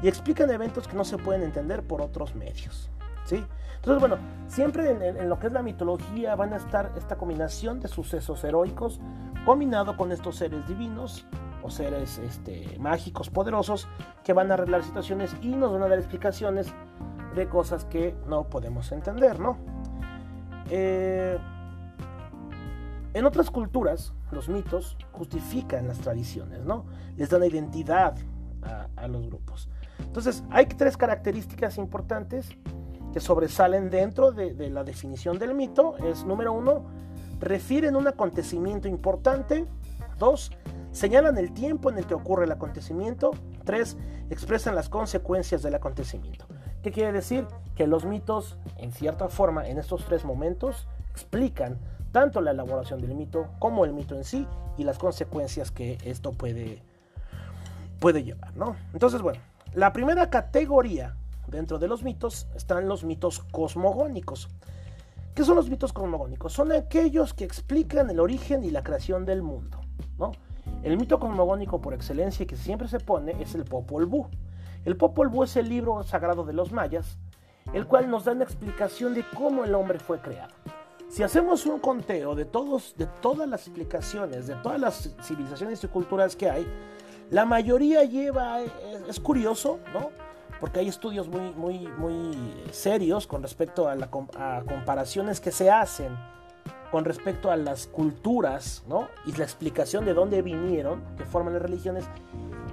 y 0.03 0.09
explican 0.09 0.51
eventos 0.51 0.89
que 0.89 0.97
no 0.97 1.05
se 1.05 1.19
pueden 1.19 1.43
entender 1.43 1.83
por 1.83 2.01
otros 2.01 2.35
medios. 2.35 2.89
¿sí? 3.27 3.45
Entonces, 3.77 4.01
bueno, 4.01 4.17
siempre 4.47 4.91
en, 4.91 5.29
lo 5.29 5.39
que 5.39 5.49
es 5.49 5.53
la 5.53 5.63
mitología 5.63 6.35
van 6.35 6.55
a 6.55 6.57
estar 6.57 6.93
esta 6.97 7.17
combinación 7.17 7.79
de 7.79 7.89
sucesos 7.89 8.43
heroicos 8.43 9.01
combinado 9.45 9.99
con 9.99 10.13
estos 10.13 10.37
seres 10.37 10.67
divinos 10.67 11.27
o 11.63 11.69
seres 11.71 12.17
este, 12.17 12.79
mágicos 12.79 13.29
poderosos 13.29 13.87
que 14.25 14.33
van 14.33 14.51
a 14.51 14.55
arreglar 14.55 14.83
situaciones 14.83 15.37
y 15.43 15.49
nos 15.49 15.73
van 15.73 15.83
a 15.83 15.89
dar 15.89 15.99
explicaciones 15.99 16.73
de 17.39 17.49
cosas 17.49 17.85
que 17.85 18.15
no 18.27 18.49
podemos 18.49 18.93
entender, 18.93 19.41
¿no? 19.41 19.57
Eh, 20.71 21.39
en 23.15 23.25
otras 23.25 23.51
culturas, 23.51 24.13
los 24.31 24.49
mitos 24.49 24.97
justifican 25.13 25.89
las 25.89 25.99
tradiciones, 25.99 26.61
¿no? 26.65 26.85
Les 27.17 27.31
dan 27.31 27.43
identidad 27.45 28.17
a, 28.97 29.09
los 29.09 29.27
grupos. 29.27 29.69
Entonces, 30.01 30.45
hay 30.51 30.67
tres 30.67 30.97
características 30.97 31.79
importantes 31.79 32.51
que 33.13 33.21
sobresalen 33.21 33.89
dentro 33.89 34.33
de, 34.33 34.53
de, 34.53 34.69
la 34.69 34.85
definición 34.85 35.39
del 35.39 35.55
mito. 35.55 35.97
Es, 35.99 36.25
número 36.25 36.53
uno, 36.53 36.85
refieren 37.41 37.97
un 37.97 38.07
acontecimiento 38.07 38.89
importante. 38.89 39.67
Dos, 40.19 40.51
señalan 40.93 41.39
el 41.39 41.53
tiempo 41.55 41.91
en 41.91 41.99
el 41.99 42.07
que 42.07 42.15
ocurre 42.15 42.45
el 42.45 42.53
acontecimiento. 42.53 43.31
Tres, 43.65 43.97
expresan 44.29 44.75
las 44.75 44.89
consecuencias 44.89 45.63
del 45.63 45.75
acontecimiento. 45.75 46.47
¿Qué 46.83 46.93
quiere 46.93 47.13
decir? 47.13 47.47
Que 47.75 47.87
los 47.87 48.05
mitos, 48.05 48.57
en 48.77 48.93
cierta 48.93 49.29
forma, 49.29 49.69
en 49.69 49.79
estos 49.79 50.05
tres 50.05 50.25
momentos, 50.25 50.87
explican 51.11 51.79
tanto 52.13 52.41
la 52.41 52.53
elaboración 52.53 53.01
del 53.01 53.15
mito 53.15 53.49
como 53.59 53.85
el 53.85 53.93
mito 53.93 54.15
en 54.15 54.25
sí 54.25 54.47
y 54.77 54.85
las 54.85 54.99
consecuencias 54.99 55.71
que 55.71 55.99
esto 56.05 56.33
puede, 56.33 56.83
puede 58.01 58.23
llevar, 58.23 58.57
¿no? 58.57 58.77
Entonces, 58.93 59.21
bueno, 59.23 59.41
la 59.75 59.93
primera 59.93 60.31
categoría 60.31 61.17
dentro 61.49 61.79
de 61.79 61.89
los 61.89 62.03
mitos 62.03 62.47
están 62.55 62.89
los 62.89 63.05
mitos 63.05 63.41
cosmogónicos. 63.41 64.49
¿Qué 65.35 65.45
son 65.45 65.57
los 65.57 65.69
mitos 65.69 65.93
cosmogónicos? 65.93 66.53
Son 66.53 66.73
aquellos 66.73 67.35
que 67.35 67.45
explican 67.45 68.11
el 68.11 68.21
origen 68.21 68.65
y 68.65 68.71
la 68.71 68.83
creación 68.83 69.25
del 69.25 69.43
mundo, 69.43 69.81
¿no? 70.19 70.33
El 70.83 70.97
mito 70.97 71.19
cosmogónico 71.19 71.81
por 71.81 71.95
excelencia 71.95 72.47
que 72.47 72.57
siempre 72.57 72.89
se 72.89 73.01
pone 73.01 73.41
es 73.41 73.55
el 73.55 73.65
Popol 73.65 74.07
Vuh. 74.07 74.27
El 74.89 74.97
Popol 74.97 75.29
Vuh 75.29 75.45
es 75.45 75.55
el 75.59 75.69
libro 75.69 76.03
sagrado 76.03 76.45
de 76.45 76.55
los 76.55 76.73
mayas, 76.73 77.19
el 77.75 77.87
cual 77.87 78.09
nos 78.09 78.25
da 78.25 78.33
una 78.33 78.45
explicación 78.45 79.13
de 79.13 79.23
cómo 79.37 79.65
el 79.65 79.75
hombre 79.75 79.99
fue 79.99 80.19
creado. 80.19 80.55
Si 81.11 81.23
hacemos 81.23 81.67
un 81.67 81.79
conteo 81.79 82.35
de, 82.35 82.47
todos, 82.47 82.95
de 82.97 83.05
todas 83.21 83.47
las 83.47 83.67
explicaciones, 83.67 84.47
de 84.47 84.55
todas 84.55 84.81
las 84.81 85.15
civilizaciones 85.23 85.85
y 85.85 85.89
culturas 85.89 86.35
que 86.35 86.49
hay, 86.49 86.67
la 87.31 87.45
mayoría 87.45 88.03
lleva, 88.05 88.63
es, 88.63 89.21
curioso, 89.21 89.79
¿no? 89.93 90.09
Porque 90.59 90.81
hay 90.81 90.89
estudios 90.89 91.29
muy, 91.29 91.51
muy, 91.51 91.87
muy 91.99 92.55
serios 92.71 93.27
con 93.27 93.43
respecto 93.43 93.89
a, 93.89 93.95
la, 93.95 94.09
comparaciones 94.11 95.39
que 95.39 95.53
se 95.53 95.71
hacen 95.71 96.17
con 96.91 97.05
respecto 97.05 97.51
a 97.51 97.57
las 97.57 97.87
culturas, 97.87 98.83
¿no? 98.89 99.09
Y 99.27 99.33
la 99.33 99.45
explicación 99.45 100.07
de 100.07 100.15
dónde 100.15 100.41
vinieron, 100.41 101.03
que 101.19 101.27
forman 101.27 101.53
las 101.53 101.63
religiones, 101.63 102.09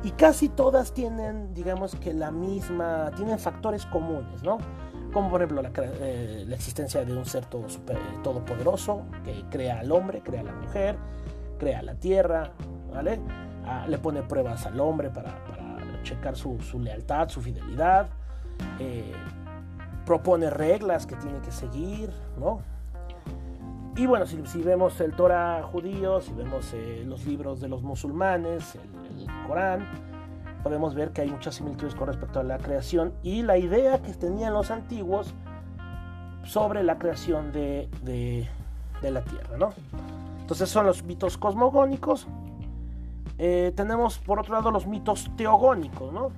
y 0.05 0.11
casi 0.11 0.49
todas 0.49 0.93
tienen, 0.93 1.51
digamos 1.55 1.95
que 1.95 2.13
la 2.13 2.29
misma, 2.29 3.09
tienen 3.15 3.39
factores 3.39 3.87
comunes, 3.87 4.43
¿no? 4.43 4.59
Como 5.11 5.31
por 5.31 5.41
ejemplo 5.41 5.63
la, 5.63 5.71
eh, 5.75 6.45
existencia 6.51 7.03
de 7.03 7.17
un 7.17 7.25
ser 7.25 7.47
todo 7.47 7.67
super, 7.67 7.97
todopoderoso 8.21 9.01
que 9.23 9.43
crea 9.49 9.79
al 9.79 9.91
hombre, 9.91 10.21
crea 10.21 10.41
a 10.41 10.43
la 10.43 10.53
mujer, 10.53 10.95
crea 11.57 11.81
la 11.81 11.95
tierra, 11.95 12.51
¿vale? 12.93 13.19
Ah, 13.65 13.87
le 13.87 13.97
pone 13.97 14.21
pruebas 14.21 14.67
al 14.67 14.79
hombre 14.79 15.09
para, 15.09 15.43
checar 16.03 16.35
su, 16.35 16.59
lealtad, 16.79 17.29
su 17.29 17.41
fidelidad, 17.41 18.07
eh, 18.77 19.11
propone 20.05 20.51
reglas 20.51 21.07
que 21.07 21.15
tiene 21.15 21.39
que 21.39 21.49
seguir, 21.49 22.11
¿no? 22.37 22.59
Y 23.97 24.07
bueno, 24.07 24.25
si, 24.25 24.61
vemos 24.61 24.99
el 24.99 25.13
Torah 25.13 25.63
judío, 25.63 26.19
si 26.19 26.33
vemos 26.33 26.73
eh, 26.73 27.03
los 27.07 27.25
libros 27.25 27.61
de 27.61 27.69
los 27.69 27.81
musulmanes, 27.81 28.75
el, 28.75 29.47
Corán, 29.47 29.87
podemos 30.63 30.95
ver 30.95 31.11
que 31.11 31.21
hay 31.21 31.29
muchas 31.29 31.55
similitudes 31.55 31.95
con 31.95 32.07
respecto 32.07 32.41
a 32.41 32.43
la 32.43 32.57
creación 32.57 33.13
y 33.23 33.41
la 33.43 33.57
idea 33.57 34.01
que 34.01 34.13
tenían 34.13 34.53
los 34.53 34.69
antiguos 34.69 35.33
sobre 36.43 36.83
la 36.83 36.97
creación 36.97 37.53
de, 37.53 37.87
de, 38.03 39.11
la 39.11 39.21
Tierra, 39.21 39.57
¿no? 39.57 39.69
Entonces 40.41 40.67
son 40.67 40.87
los 40.87 41.03
mitos 41.03 41.37
cosmogónicos. 41.37 42.27
Eh, 43.37 43.71
tenemos 43.75 44.17
por 44.17 44.39
otro 44.39 44.55
lado 44.55 44.71
los 44.71 44.87
mitos 44.87 45.31
teogónicos, 45.37 46.11
¿no? 46.11 46.31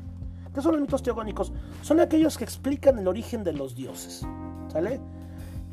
¿Qué 0.53 0.61
son 0.61 0.73
los 0.73 0.81
mitos 0.81 1.01
teogónicos? 1.01 1.53
Son 1.81 1.99
aquellos 2.01 2.37
que 2.37 2.43
explican 2.43 2.99
el 2.99 3.07
origen 3.07 3.43
de 3.43 3.53
los 3.53 3.73
dioses, 3.73 4.27
¿sale? 4.67 4.99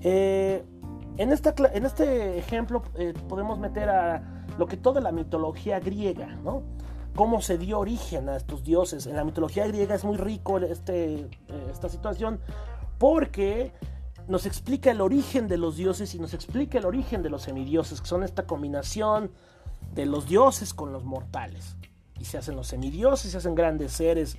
Eh, 0.01 0.65
en, 1.17 1.33
esta, 1.33 1.55
en 1.73 1.87
este 1.87 2.39
ejemplo 2.39 2.83
eh, 2.97 3.15
podemos 3.29 3.59
meter 3.59 3.89
a 3.89 4.47
lo 4.59 4.67
que 4.67 4.77
toda 4.77 5.01
la 5.01 5.13
mitología 5.13 5.81
griega, 5.81 6.27
¿no? 6.45 6.63
Cómo 7.15 7.41
se 7.41 7.59
dio 7.59 7.79
origen 7.79 8.29
a 8.29 8.37
estos 8.37 8.65
dioses. 8.65 9.07
En 9.07 9.17
la 9.17 9.25
mitología 9.25 9.67
griega 9.67 9.95
es 9.95 10.05
muy 10.05 10.17
rico 10.17 10.59
este, 10.59 11.29
esta 11.71 11.89
situación 11.89 12.41
porque 12.99 13.73
nos 14.27 14.47
explica 14.47 14.91
el 14.91 15.01
origen 15.01 15.49
de 15.49 15.59
los 15.59 15.77
dioses 15.77 16.15
y 16.15 16.19
nos 16.19 16.35
explica 16.35 16.79
el 16.79 16.87
origen 16.87 17.23
de 17.23 17.31
los 17.31 17.43
semidioses, 17.43 18.01
que 18.01 18.07
son 18.07 18.25
esta 18.25 18.47
combinación 18.47 19.31
de 19.95 20.07
los 20.07 20.27
dioses 20.29 20.75
con 20.75 20.93
los 20.93 21.05
mortales. 21.05 21.77
Y 22.19 22.25
se 22.25 22.39
hacen 22.39 22.57
los 22.57 22.69
semidioses, 22.69 23.33
se 23.33 23.39
hacen 23.39 23.55
grandes 23.55 23.93
seres 23.93 24.39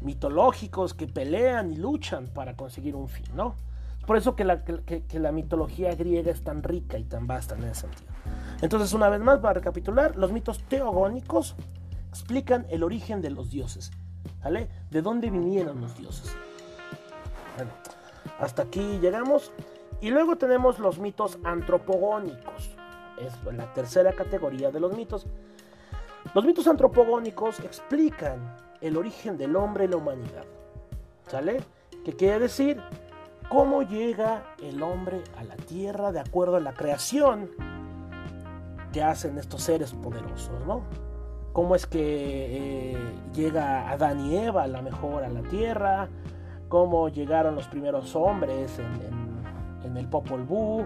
mitológicos 0.00 0.94
que 0.94 1.06
pelean 1.06 1.72
y 1.72 1.76
luchan 1.76 2.28
para 2.28 2.56
conseguir 2.56 2.94
un 2.94 3.08
fin, 3.08 3.26
¿no? 3.34 3.56
Por 4.06 4.16
eso 4.16 4.36
que 4.36 4.44
la, 4.44 4.64
que 4.64 5.18
la 5.18 5.32
mitología 5.32 5.94
griega 5.94 6.30
es 6.30 6.42
tan 6.42 6.62
rica 6.62 6.98
y 6.98 7.04
tan 7.04 7.26
vasta 7.26 7.54
en 7.54 7.64
ese 7.64 7.82
sentido. 7.82 8.12
Entonces, 8.60 8.92
una 8.92 9.08
vez 9.08 9.20
más, 9.20 9.38
para 9.38 9.54
recapitular, 9.54 10.16
los 10.16 10.32
mitos 10.32 10.62
teogónicos 10.64 11.54
explican 12.10 12.66
el 12.70 12.82
origen 12.82 13.20
de 13.20 13.30
los 13.30 13.50
dioses, 13.50 13.90
¿vale? 14.42 14.68
¿De 14.90 15.02
dónde 15.02 15.30
vinieron 15.30 15.80
los 15.80 15.96
dioses? 15.96 16.34
Bueno, 17.56 17.72
hasta 18.38 18.62
aquí 18.62 18.98
llegamos. 19.00 19.52
Y 20.00 20.10
luego 20.10 20.36
tenemos 20.36 20.78
los 20.78 20.98
mitos 20.98 21.38
antropogónicos. 21.44 22.70
Es 23.18 23.32
la 23.52 23.72
tercera 23.72 24.12
categoría 24.12 24.70
de 24.70 24.80
los 24.80 24.96
mitos. 24.96 25.26
Los 26.34 26.44
mitos 26.44 26.66
antropogónicos 26.66 27.60
explican 27.60 28.56
el 28.80 28.96
origen 28.96 29.36
del 29.36 29.56
hombre 29.56 29.84
y 29.84 29.88
la 29.88 29.96
humanidad. 29.96 30.44
¿Sale? 31.28 31.62
¿Qué 32.04 32.12
quiere 32.12 32.38
decir? 32.38 32.80
Cómo 33.48 33.82
llega 33.82 34.42
el 34.62 34.82
hombre 34.82 35.22
a 35.38 35.44
la 35.44 35.56
tierra 35.56 36.12
de 36.12 36.20
acuerdo 36.20 36.56
a 36.56 36.60
la 36.60 36.72
creación 36.74 37.50
que 38.92 39.02
hacen 39.02 39.38
estos 39.38 39.62
seres 39.62 39.92
poderosos, 39.92 40.64
¿no? 40.66 40.82
Cómo 41.52 41.76
es 41.76 41.86
que 41.86 42.94
eh, 42.94 42.98
llega 43.32 43.90
Adán 43.90 44.26
y 44.26 44.36
Eva 44.36 44.64
a 44.64 44.66
la 44.66 44.82
mejor 44.82 45.24
a 45.24 45.28
la 45.28 45.42
tierra, 45.42 46.08
cómo 46.68 47.08
llegaron 47.08 47.54
los 47.54 47.68
primeros 47.68 48.16
hombres 48.16 48.78
en, 48.78 49.96
el 49.96 50.08
Popol 50.08 50.42
Vuh, 50.42 50.84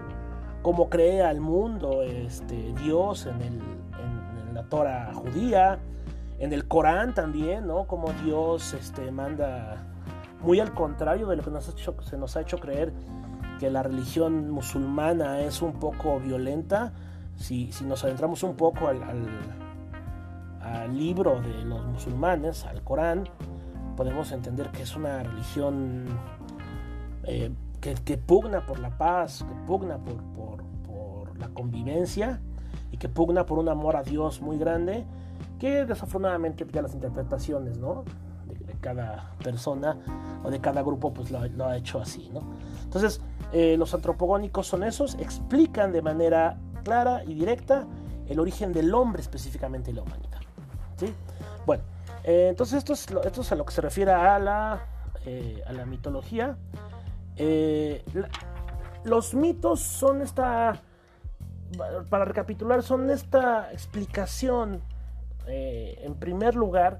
cómo 0.61 0.87
crea 0.89 1.31
el 1.31 1.41
mundo 1.41 2.03
este, 2.03 2.73
Dios 2.73 3.25
en, 3.25 3.79
la 4.53 4.63
Torah 4.65 5.11
judía, 5.13 5.79
en 6.37 6.53
el 6.53 6.67
Corán 6.67 7.15
también, 7.15 7.65
¿no? 7.65 7.87
Como 7.87 8.11
Dios 8.23 8.73
este, 8.73 9.09
manda, 9.11 9.77
muy 10.41 10.59
al 10.59 10.73
contrario 10.73 11.27
de 11.27 11.35
lo 11.35 11.43
que 11.43 11.51
se 12.03 12.17
nos 12.17 12.37
ha 12.37 12.41
hecho 12.41 12.57
creer 12.57 12.93
que 13.59 13.69
la 13.69 13.83
religión 13.83 14.49
musulmana 14.49 15.41
es 15.41 15.61
un 15.61 15.73
poco 15.73 16.19
violenta, 16.19 16.93
si, 17.35 17.69
nos 17.85 18.03
adentramos 18.03 18.41
un 18.43 18.55
poco 18.55 18.87
al, 18.87 18.99
libro 20.95 21.41
de 21.41 21.65
los 21.65 21.85
musulmanes, 21.85 22.65
al 22.65 22.83
Corán, 22.83 23.25
podemos 23.95 24.31
entender 24.31 24.69
que 24.71 24.83
es 24.83 24.95
una 24.95 25.23
religión 25.23 26.05
eh, 27.23 27.51
que, 27.81 28.17
pugna 28.17 28.65
por 28.65 28.79
la 28.79 28.97
paz, 28.97 29.43
que 29.47 29.67
pugna 29.67 29.97
por, 29.97 30.63
la 31.37 31.47
convivencia 31.49 32.41
y 32.91 32.97
que 32.97 33.07
pugna 33.07 33.45
por 33.45 33.59
un 33.59 33.69
amor 33.69 33.95
a 33.95 34.03
Dios 34.03 34.41
muy 34.41 34.57
grande, 34.57 35.05
que 35.57 35.85
desafortunadamente 35.85 36.65
ya 36.69 36.81
las 36.81 36.93
interpretaciones 36.93 37.77
¿no? 37.77 38.03
Cada 38.79 39.35
persona 39.43 39.97
o 40.43 40.49
de 40.49 40.59
cada 40.59 40.81
grupo 40.81 41.13
pues 41.13 41.31
lo, 41.31 41.65
ha 41.65 41.77
hecho 41.77 41.99
así. 41.99 42.29
¿no? 42.33 42.41
Entonces, 42.83 43.21
eh, 43.51 43.75
los 43.77 43.93
antropogónicos 43.93 44.67
son 44.67 44.83
esos, 44.83 45.15
explican 45.15 45.91
de 45.91 46.01
manera 46.01 46.57
clara 46.83 47.23
y 47.23 47.33
directa 47.33 47.85
el 48.27 48.39
origen 48.39 48.73
del 48.73 48.93
hombre 48.93 49.21
específicamente 49.21 49.91
y 49.91 49.93
la 49.93 50.03
humanidad. 50.03 50.39
¿sí? 50.97 51.13
Bueno, 51.65 51.83
eh, 52.23 52.47
entonces 52.49 52.79
esto 52.79 52.93
es, 52.93 53.07
esto 53.25 53.41
es 53.41 53.51
a 53.51 53.55
lo 53.55 53.65
que 53.65 53.73
se 53.73 53.81
refiere 53.81 54.11
a 54.11 54.39
la, 54.39 54.85
eh, 55.25 55.63
a 55.67 55.73
la 55.73 55.85
mitología. 55.85 56.57
Los 59.05 59.33
mitos 59.33 59.79
son 59.79 60.21
esta, 60.21 60.81
para 62.09 62.25
recapitular, 62.25 62.83
son 62.83 63.09
esta 63.09 63.71
explicación, 63.71 64.81
en 65.47 66.15
primer 66.15 66.55
lugar, 66.55 66.99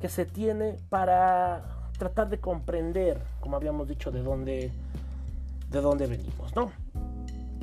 que 0.00 0.08
se 0.08 0.24
tiene 0.24 0.76
para 0.88 1.62
tratar 1.98 2.28
de 2.28 2.40
comprender, 2.40 3.22
como 3.40 3.56
habíamos 3.56 3.86
dicho, 3.88 4.10
de 4.10 4.22
dónde, 4.22 4.72
de 5.70 5.80
dónde 5.80 6.06
venimos, 6.06 6.54
¿no? 6.56 6.72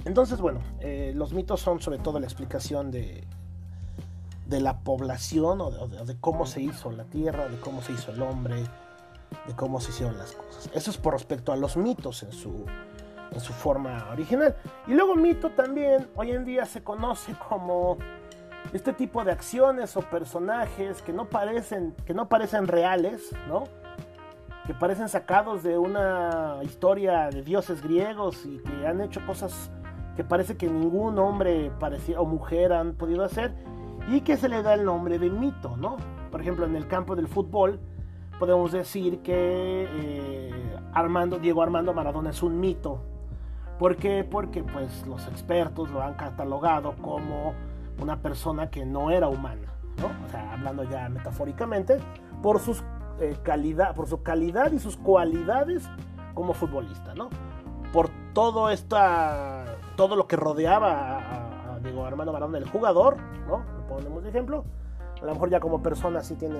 Entonces, 0.06 0.39
bueno, 0.39 0.62
los 1.15 1.34
mitos 1.34 1.60
son 1.60 1.82
sobre 1.82 1.98
todo 2.00 2.20
la 2.20 2.27
explicación 2.27 2.91
de, 2.91 3.27
de 4.48 4.62
la 4.62 4.79
población 4.79 5.62
o 5.62 5.72
de, 5.72 6.17
cómo 6.20 6.46
se 6.46 6.62
hizo 6.62 6.91
la 6.91 7.03
tierra, 7.06 7.50
de 7.50 7.60
cómo 7.60 7.82
se 7.82 7.94
hizo 7.94 8.12
el 8.12 8.22
hombre, 8.22 8.63
de 9.46 9.56
cómo 9.56 9.82
se 9.82 9.91
hicieron 9.91 10.17
las 10.17 10.32
cosas. 10.32 10.70
Eso 10.74 10.91
es 10.91 10.98
por 10.98 11.13
respecto 11.13 11.51
a 11.51 11.58
los 11.58 11.75
mitos 11.75 12.24
en 12.24 12.32
su, 12.32 12.65
en 13.32 13.39
su 13.39 13.51
forma 13.51 14.08
original. 14.12 14.56
Y 14.88 14.94
luego 14.94 15.15
mito 15.15 15.50
también 15.51 16.08
hoy 16.15 16.32
en 16.32 16.46
día 16.46 16.65
se 16.65 16.82
conoce 16.84 17.36
como 17.50 17.98
este 18.74 18.93
tipo 18.93 19.24
de 19.24 19.31
acciones 19.31 19.95
o 19.97 20.01
personajes 20.01 21.01
que 21.01 21.13
no 21.13 21.25
parecen, 21.25 21.95
que 22.05 22.13
no 22.13 22.27
parecen 22.27 22.67
reales, 22.67 23.31
¿no? 23.47 23.63
Que 24.65 24.74
parecen 24.74 25.07
sacados 25.09 25.63
de 25.63 25.77
una 25.77 26.59
historia 26.63 27.29
de 27.29 27.43
dioses 27.43 27.81
griegos 27.81 28.45
y 28.45 28.59
que 28.59 28.88
han 28.88 29.01
hecho 29.01 29.25
cosas 29.25 29.71
que 30.15 30.24
parece 30.24 30.57
que 30.57 30.67
ningún 30.67 31.17
hombre 31.19 31.71
parecía, 31.79 32.19
o 32.19 32.25
mujer 32.25 32.74
han 32.74 32.93
podido 32.93 33.24
hacer 33.24 33.53
y 34.09 34.21
que 34.21 34.36
se 34.36 34.50
le 34.50 34.63
da 34.63 34.74
el 34.74 34.83
nombre 34.83 35.19
de 35.19 35.29
mito, 35.29 35.77
¿no? 35.77 35.97
Por 36.31 36.41
ejemplo, 36.41 36.65
en 36.65 36.75
el 36.75 36.88
campo 36.88 37.15
del 37.15 37.27
fútbol 37.27 37.79
podemos 38.39 38.71
decir 38.71 39.21
que 39.21 39.88
eh, 39.89 40.75
Armando, 40.93 41.39
Diego 41.39 41.62
Armando 41.62 41.93
Maradona 41.93 42.31
es 42.31 42.43
un 42.43 42.59
mito. 42.59 43.03
¿Por 43.79 43.95
qué? 43.95 44.24
Porque 44.29 44.63
pues 44.63 45.05
los 45.07 45.27
expertos 45.27 45.91
lo 45.91 46.01
han 46.01 46.15
catalogado 46.15 46.95
como 47.01 47.53
una 47.99 48.21
persona 48.21 48.69
que 48.69 48.85
no 48.85 49.11
era 49.11 49.27
humana, 49.27 49.73
¿no? 49.97 50.25
O 50.25 50.29
sea, 50.29 50.53
hablando 50.53 50.83
ya 50.83 51.09
metafóricamente, 51.09 51.99
por 52.41 52.59
sus 52.59 52.83
eh, 53.19 53.37
calidad, 53.43 53.95
por 53.95 54.07
su 54.07 54.21
calidad 54.21 54.71
y 54.71 54.79
sus 54.79 54.97
cualidades 54.97 55.89
como 56.33 56.53
futbolista, 56.53 57.15
¿no? 57.15 57.29
Por 57.91 58.09
todo 58.33 58.69
esta, 58.69 59.65
todo 59.95 60.15
lo 60.15 60.27
que 60.27 60.35
rodeaba 60.35 61.17
a, 61.17 61.75
a 61.75 61.79
Diego 61.79 62.05
Armando 62.05 62.31
Maradona, 62.33 62.57
el 62.59 62.69
jugador, 62.69 63.17
¿no? 63.47 63.77
ponemos 63.87 64.23
de 64.23 64.29
ejemplo. 64.29 64.65
A 65.21 65.25
lo 65.25 65.33
mejor 65.33 65.49
ya 65.49 65.59
como 65.59 65.81
persona 65.81 66.21
sí 66.21 66.35
tiene 66.35 66.59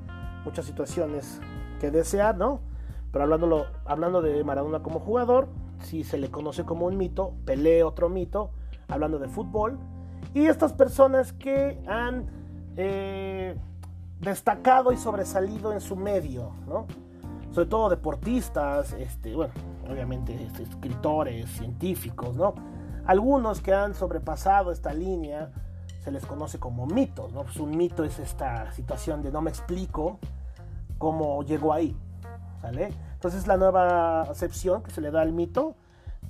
muchas 0.44 0.64
situaciones 0.64 1.40
que 1.80 1.90
desear, 1.90 2.36
¿no? 2.36 2.60
Pero 3.12 3.24
hablándolo, 3.24 3.66
hablando 3.84 4.22
de 4.22 4.42
Maradona 4.44 4.82
como 4.82 5.00
jugador, 5.00 5.48
sí 5.80 6.04
se 6.04 6.18
le 6.18 6.30
conoce 6.30 6.64
como 6.64 6.86
un 6.86 6.96
mito, 6.96 7.34
Pelé 7.44 7.82
otro 7.82 8.08
mito, 8.08 8.50
hablando 8.88 9.18
de 9.18 9.28
fútbol. 9.28 9.78
Y 10.34 10.46
estas 10.46 10.72
personas 10.72 11.32
que 11.32 11.78
han 11.86 12.26
eh, 12.76 13.56
destacado 14.20 14.92
y 14.92 14.96
sobresalido 14.96 15.72
en 15.72 15.80
su 15.80 15.96
medio, 15.96 16.52
¿no? 16.66 16.86
Sobre 17.52 17.66
todo 17.66 17.88
deportistas, 17.88 18.92
este, 18.92 19.34
bueno, 19.34 19.52
obviamente 19.88 20.34
este, 20.44 20.64
escritores, 20.64 21.48
científicos, 21.50 22.36
¿no? 22.36 22.54
Algunos 23.06 23.60
que 23.60 23.72
han 23.72 23.94
sobrepasado 23.94 24.70
esta 24.70 24.92
línea 24.92 25.50
se 26.04 26.10
les 26.10 26.24
conoce 26.26 26.58
como 26.58 26.86
mitos, 26.86 27.32
¿no? 27.32 27.42
Pues 27.44 27.56
un 27.56 27.76
mito 27.76 28.04
es 28.04 28.18
esta 28.18 28.70
situación 28.72 29.22
de 29.22 29.30
no 29.30 29.40
me 29.40 29.50
explico 29.50 30.18
cómo 30.98 31.42
llegó 31.42 31.72
ahí, 31.72 31.96
¿sale? 32.60 32.92
Entonces 33.14 33.46
la 33.46 33.56
nueva 33.56 34.22
acepción 34.22 34.82
que 34.82 34.90
se 34.90 35.00
le 35.00 35.10
da 35.10 35.22
al 35.22 35.32
mito, 35.32 35.74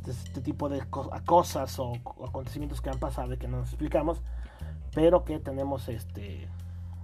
este 0.07 0.41
tipo 0.41 0.69
de 0.69 0.83
cosas 1.25 1.79
o 1.79 1.93
acontecimientos 2.27 2.81
que 2.81 2.91
han 2.91 2.99
pasado 2.99 3.35
y 3.35 3.37
que 3.37 3.49
no 3.49 3.59
nos 3.59 3.69
explicamos, 3.69 4.23
pero 4.95 5.25
que 5.25 5.39
tenemos 5.39 5.89
este 5.89 6.49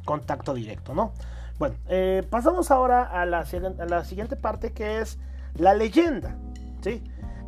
contacto 0.05 0.55
directo, 0.55 0.95
¿no? 0.95 1.12
Bueno, 1.59 1.76
eh, 1.88 2.26
pasamos 2.29 2.71
ahora 2.71 3.05
a 3.05 3.26
la, 3.26 3.41
a 3.41 3.85
la 3.87 4.05
siguiente 4.05 4.37
parte 4.37 4.73
que 4.73 5.00
es 5.00 5.19
la 5.55 5.75
leyenda, 5.75 6.37
¿sí? 6.83 7.03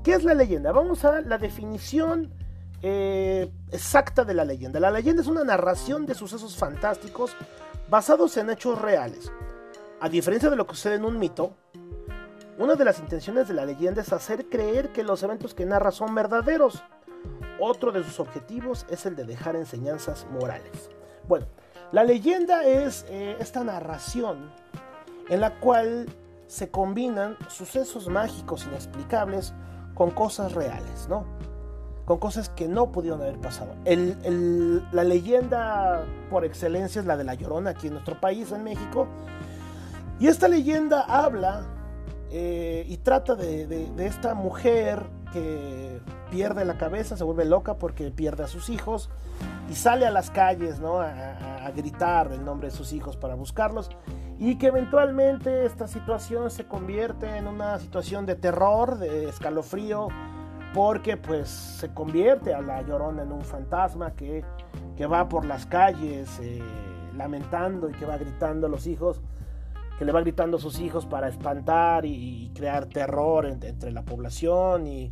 ¿Qué 0.04 0.14
es 0.14 0.22
la 0.22 0.34
leyenda? 0.34 0.70
Vamos 0.70 1.04
a 1.04 1.20
la 1.22 1.38
definición 1.38 2.32
eh, 2.82 3.50
exacta 3.72 4.24
de 4.24 4.34
la 4.34 4.44
leyenda. 4.44 4.78
La 4.78 4.92
leyenda 4.92 5.22
es 5.22 5.28
una 5.28 5.42
narración 5.42 6.06
de 6.06 6.14
sucesos 6.14 6.56
fantásticos 6.56 7.36
basados 7.90 8.36
en 8.36 8.50
hechos 8.50 8.80
reales. 8.80 9.32
A 10.00 10.08
diferencia 10.08 10.50
de 10.50 10.56
lo 10.56 10.66
que 10.66 10.76
sucede 10.76 10.94
en 10.94 11.04
un 11.04 11.18
mito, 11.18 11.56
Una 12.58 12.74
de 12.74 12.86
las 12.86 13.00
intenciones 13.00 13.48
de 13.48 13.54
la 13.54 13.66
leyenda 13.66 14.00
es 14.00 14.14
hacer 14.14 14.48
creer 14.48 14.90
que 14.90 15.04
los 15.04 15.22
eventos 15.22 15.52
que 15.52 15.66
narra 15.66 15.90
son 15.90 16.14
verdaderos. 16.14 16.82
Otro 17.60 17.92
de 17.92 18.02
sus 18.02 18.18
objetivos 18.18 18.86
es 18.88 19.04
el 19.04 19.14
de 19.14 19.24
dejar 19.24 19.56
enseñanzas 19.56 20.26
morales. 20.30 20.88
Bueno, 21.28 21.46
la 21.92 22.02
leyenda 22.02 22.64
es 22.64 23.04
eh, 23.10 23.36
esta 23.40 23.62
narración 23.62 24.50
en 25.28 25.40
la 25.42 25.60
cual 25.60 26.06
se 26.46 26.70
combinan 26.70 27.36
sucesos 27.48 28.08
mágicos 28.08 28.64
inexplicables 28.66 29.52
con 29.94 30.10
cosas 30.10 30.52
reales, 30.52 31.08
¿no? 31.10 31.26
Con 32.06 32.18
cosas 32.18 32.48
que 32.48 32.68
no 32.68 32.90
pudieron 32.90 33.20
haber 33.20 33.38
pasado. 33.38 33.74
la 33.84 35.04
leyenda 35.04 36.06
por 36.30 36.46
excelencia 36.46 37.00
es 37.00 37.06
la 37.06 37.18
de 37.18 37.24
la 37.24 37.34
Llorona 37.34 37.70
aquí 37.70 37.88
en 37.88 37.94
nuestro 37.94 38.18
país, 38.18 38.50
en 38.52 38.64
México. 38.64 39.08
Y 40.18 40.28
esta 40.28 40.48
leyenda 40.48 41.02
habla 41.02 41.66
eh, 42.30 42.84
y 42.88 42.96
trata 42.98 43.34
de, 43.34 43.88
esta 43.98 44.34
mujer 44.34 45.04
que 45.32 46.00
pierde 46.30 46.64
la 46.64 46.76
cabeza, 46.76 47.16
se 47.16 47.24
vuelve 47.24 47.44
loca 47.44 47.78
porque 47.78 48.10
pierde 48.10 48.44
a 48.44 48.46
sus 48.48 48.68
hijos 48.68 49.10
y 49.70 49.74
sale 49.74 50.06
a 50.06 50.10
las 50.10 50.30
calles 50.30 50.80
¿no? 50.80 51.00
a, 51.00 51.70
gritar 51.74 52.32
el 52.32 52.44
nombre 52.44 52.68
de 52.68 52.74
sus 52.74 52.92
hijos 52.92 53.16
para 53.16 53.34
buscarlos 53.34 53.90
y 54.38 54.56
que 54.56 54.68
eventualmente 54.68 55.66
esta 55.66 55.88
situación 55.88 56.50
se 56.50 56.64
convierte 56.64 57.36
en 57.36 57.48
una 57.48 57.78
situación 57.78 58.24
de 58.24 58.36
terror, 58.36 58.98
de 58.98 59.28
escalofrío, 59.28 60.08
porque 60.72 61.16
pues 61.16 61.48
se 61.48 61.92
convierte 61.92 62.54
a 62.54 62.60
la 62.60 62.82
llorona 62.82 63.22
en 63.22 63.32
un 63.32 63.42
fantasma 63.42 64.12
que, 64.12 64.44
va 65.10 65.28
por 65.28 65.44
las 65.44 65.66
calles 65.66 66.38
eh, 66.40 66.62
lamentando 67.16 67.90
y 67.90 67.92
que 67.92 68.06
va 68.06 68.16
gritando 68.16 68.66
a 68.66 68.70
los 68.70 68.86
hijos, 68.86 69.20
que 69.98 70.04
le 70.04 70.12
va 70.12 70.20
gritando 70.20 70.56
a 70.56 70.60
sus 70.60 70.80
hijos 70.80 71.06
para 71.06 71.28
espantar 71.28 72.04
y, 72.04 72.50
crear 72.54 72.86
terror 72.86 73.46
entre, 73.46 73.90
la 73.92 74.02
población 74.02 74.86
y, 74.86 75.10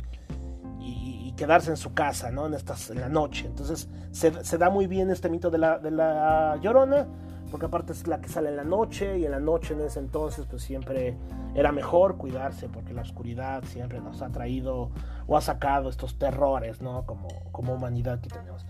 quedarse 1.35 1.69
en 1.69 1.75
su 1.75 1.93
casa, 1.93 2.31
¿no? 2.31 2.45
En, 2.45 2.53
estas, 2.53 2.89
en 2.91 3.01
la 3.01 3.09
noche. 3.09 3.45
Entonces 3.45 3.89
se, 4.11 4.57
da 4.57 4.69
muy 4.69 4.87
bien 4.87 5.09
este 5.09 5.29
mito 5.29 5.49
de 5.49 5.57
la, 5.57 5.79
de 5.79 5.91
la 5.91 6.57
llorona 6.61 7.07
porque 7.51 7.67
aparte 7.67 7.93
es 7.93 8.07
la 8.07 8.19
que 8.19 8.29
sale 8.29 8.49
en 8.49 8.57
la 8.57 8.63
noche 8.63 9.19
y 9.19 9.25
en 9.25 9.31
la 9.31 9.39
noche 9.39 9.73
en 9.73 9.81
ese 9.81 9.99
entonces 9.99 10.45
pues 10.49 10.61
siempre 10.63 11.17
era 11.53 11.71
mejor 11.71 12.17
cuidarse 12.17 12.67
porque 12.67 12.93
la 12.93 13.01
oscuridad 13.01 13.63
siempre 13.63 14.01
nos 14.01 14.21
ha 14.21 14.29
traído 14.29 14.91
o 15.27 15.37
ha 15.37 15.41
sacado 15.41 15.89
estos 15.89 16.17
terrores, 16.17 16.81
¿no? 16.81 17.05
Como, 17.05 17.27
como 17.51 17.73
humanidad 17.73 18.19
que 18.19 18.29
tenemos. 18.29 18.65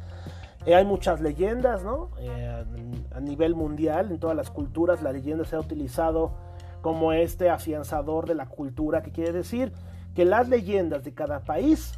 Eh, 0.65 0.73
hay 0.73 0.85
muchas 0.85 1.21
leyendas, 1.21 1.83
¿no? 1.83 2.09
Eh, 2.19 2.65
a 3.11 3.19
nivel 3.19 3.55
mundial, 3.55 4.11
en 4.11 4.19
todas 4.19 4.35
las 4.35 4.49
culturas, 4.49 5.03
la 5.03 5.11
leyenda 5.11 5.45
se 5.45 5.55
ha 5.55 5.59
utilizado 5.59 6.31
como 6.81 7.13
este 7.13 7.49
afianzador 7.49 8.27
de 8.27 8.35
la 8.35 8.47
cultura, 8.47 9.01
que 9.01 9.11
quiere 9.11 9.31
decir 9.31 9.71
que 10.13 10.25
las 10.25 10.49
leyendas 10.49 11.03
de 11.03 11.13
cada 11.13 11.41
país 11.41 11.93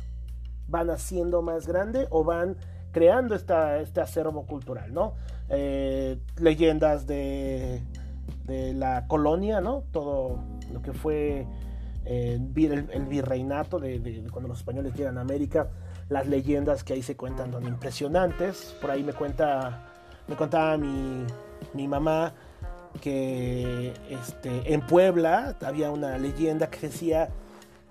van 0.68 0.90
haciendo 0.90 1.42
más 1.42 1.68
grande 1.68 2.08
o 2.10 2.24
van 2.24 2.58
creando 2.92 3.36
esta, 3.36 3.80
este 3.80 4.02
acervo 4.02 4.46
cultural, 4.46 4.94
¿no? 4.94 5.14
Eh, 5.50 6.20
leyendas 6.40 7.08
de, 7.08 7.82
la 8.48 9.08
colonia, 9.08 9.62
¿no? 9.62 9.84
Todo 9.92 10.40
lo 10.72 10.82
que 10.82 10.94
fue 10.94 11.46
el, 12.06 12.40
virreinato 12.40 13.80
de, 13.80 14.26
cuando 14.32 14.48
los 14.48 14.60
españoles 14.60 14.94
llegan 14.96 15.18
a 15.18 15.22
América, 15.22 15.68
las 16.10 16.28
leyendas 16.28 16.84
que 16.84 16.94
ahí 16.94 17.04
se 17.04 17.16
cuentan 17.16 17.52
son 17.52 17.66
impresionantes. 17.66 18.76
Por 18.82 18.92
ahí 18.92 19.04
me 19.04 19.14
cuenta, 19.14 19.86
me 20.28 20.36
contaba 20.36 20.78
mi, 20.78 21.26
mi 21.74 21.88
mamá 21.88 22.34
que 23.02 23.94
este, 24.10 24.74
en 24.74 24.82
Puebla 24.82 25.56
había 25.66 25.92
una 25.92 26.18
leyenda 26.18 26.70
que 26.70 26.88
decía 26.88 27.30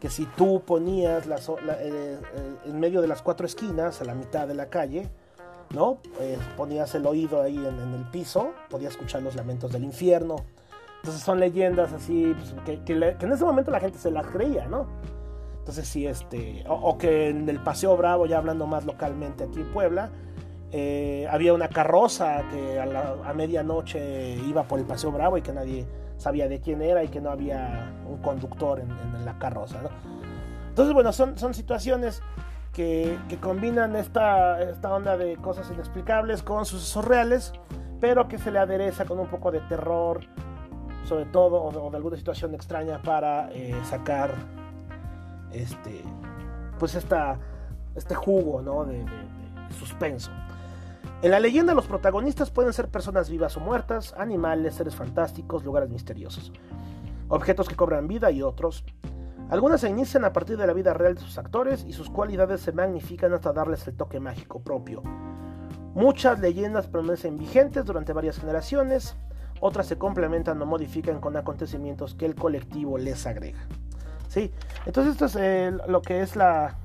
que 0.00 0.11
si 0.11 0.26
tú 0.26 0.62
ponías 0.64 1.26
la, 1.26 1.38
eh, 1.81 2.18
en 2.64 2.81
medio 2.81 3.00
de 3.00 3.09
las 3.09 3.22
cuatro 3.22 3.46
esquinas, 3.46 4.00
a 4.00 4.05
la 4.05 4.14
mitad 4.14 4.46
de 4.46 4.55
la 4.55 4.68
calle, 4.68 5.09
¿no? 5.74 5.98
Eh, 6.20 6.38
ponías 6.57 6.94
el 6.94 7.07
oído 7.07 7.40
ahí 7.42 7.57
en, 7.57 7.94
el 7.94 8.05
piso, 8.11 8.52
podías 8.68 8.92
escuchar 8.92 9.22
los 9.22 9.35
lamentos 9.35 9.72
del 9.72 9.85
infierno. 9.85 10.37
Entonces 10.96 11.22
son 11.22 11.40
leyendas 11.40 11.92
así 11.92 12.35
pues, 12.64 12.81
que, 12.85 12.92
en 12.92 13.33
ese 13.33 13.44
momento 13.44 13.70
la 13.70 13.81
gente 13.81 13.98
se 13.98 14.11
las 14.11 14.26
creía, 14.26 14.66
¿no? 14.66 14.87
Entonces 15.66 15.88
sí, 15.88 16.07
este, 16.07 16.62
o, 16.68 16.96
que 16.96 17.29
en 17.29 17.48
el 17.48 17.59
Paseo 17.59 17.96
Bravo, 17.96 18.26
ya 18.26 18.38
hablando 18.38 18.68
más 18.68 18.85
localmente 18.85 19.42
aquí 19.42 19.62
en 19.62 19.72
Puebla, 19.72 20.11
eh, 20.70 21.26
había 21.29 21.52
una 21.55 21.66
carroza 21.66 22.44
que 22.52 22.79
a, 22.79 23.33
medianoche 23.33 24.37
iba 24.46 24.62
por 24.62 24.79
el 24.79 24.85
Paseo 24.85 25.11
Bravo 25.11 25.38
y 25.38 25.42
que 25.42 25.52
nadie 25.52 25.85
sabía 26.18 26.46
de 26.46 26.61
quién 26.61 26.83
era 26.83 27.02
y 27.02 27.09
que 27.09 27.20
no 27.20 27.31
había 27.31 27.92
un 28.09 28.18
conductor 28.18 28.79
en, 28.79 29.24
la 29.24 29.37
carroza. 29.40 29.81
Entonces, 30.68 30.94
bueno, 30.94 31.12
son, 31.12 31.37
son 31.37 31.52
situaciones 31.52 32.22
que, 32.72 33.18
combinan 33.40 33.96
esta, 33.96 34.62
esta 34.62 34.94
onda 34.94 35.16
de 35.16 35.35
cosas 35.38 35.68
inexplicables 35.72 36.44
con 36.44 36.64
sucesos 36.64 37.05
reales, 37.05 37.52
pero 38.00 38.29
que 38.29 38.38
se 38.38 38.52
le 38.52 38.61
adereza 38.61 39.05
con 39.05 39.18
un 39.18 39.26
poco 39.26 39.50
de 39.50 39.59
terror, 39.62 40.20
sobre 41.07 41.24
todo, 41.24 41.61
o 41.61 41.90
de, 41.90 41.96
alguna 41.96 42.16
situación 42.16 42.55
extraña 42.55 43.02
para 43.02 43.50
eh, 43.50 43.74
sacar 43.83 44.31
este, 45.62 46.03
pues 46.79 46.95
esta, 46.95 47.38
este 47.95 48.14
jugo 48.14 48.62
¿no? 48.62 48.85
de, 48.85 48.99
de 48.99 49.75
suspenso. 49.79 50.31
En 51.23 51.31
la 51.31 51.40
leyenda 51.40 51.75
los 51.75 51.87
protagonistas 51.87 52.51
pueden 52.51 52.73
ser 52.73 52.88
personas 52.88 53.31
vivas 53.31 53.57
o 53.57 53.61
muertas, 53.61 54.14
animales, 54.19 54.75
seres 54.75 54.95
fantásticos, 54.95 55.64
lugares 55.64 55.90
misteriosos, 55.90 56.53
objetos 57.29 57.69
que 57.69 57.77
cobran 57.77 58.07
vida 58.07 58.31
y 58.31 58.42
otros 58.42 58.85
algunas 59.49 59.81
se 59.81 59.88
inician 59.88 60.25
a 60.25 60.33
partir 60.33 60.57
de 60.57 60.66
la 60.66 60.73
vida 60.73 60.92
real 60.92 61.14
de 61.14 61.21
sus 61.21 61.38
actores 61.38 61.85
y 61.87 61.92
sus 61.92 62.11
cualidades 62.11 62.61
se 62.62 62.73
magnifican 62.73 63.33
hasta 63.33 63.53
darles 63.53 63.87
el 63.87 63.95
toque 63.95 64.19
mágico 64.19 64.59
propio. 64.61 65.05
Muchas 65.95 66.40
leyendas 66.40 66.88
permanecen 66.88 67.38
vigentes 67.38 67.85
durante 67.85 68.12
varias 68.12 68.40
generaciones, 68.40 69.16
otras 69.61 69.87
se 69.87 69.99
complementan 69.99 70.61
o 70.61 70.66
modifican 70.66 71.21
con 71.21 71.37
acontecimientos 71.37 72.14
que 72.14 72.27
el 72.27 72.35
colectivo 72.35 72.99
les 72.99 73.25
agrega. 73.25 73.61
Entonces 74.85 75.14
esto 75.14 75.27
es 75.27 75.37
eh, 75.37 75.72
lo 75.88 76.03
que 76.03 76.20
es 76.20 76.37
la, 76.37 76.77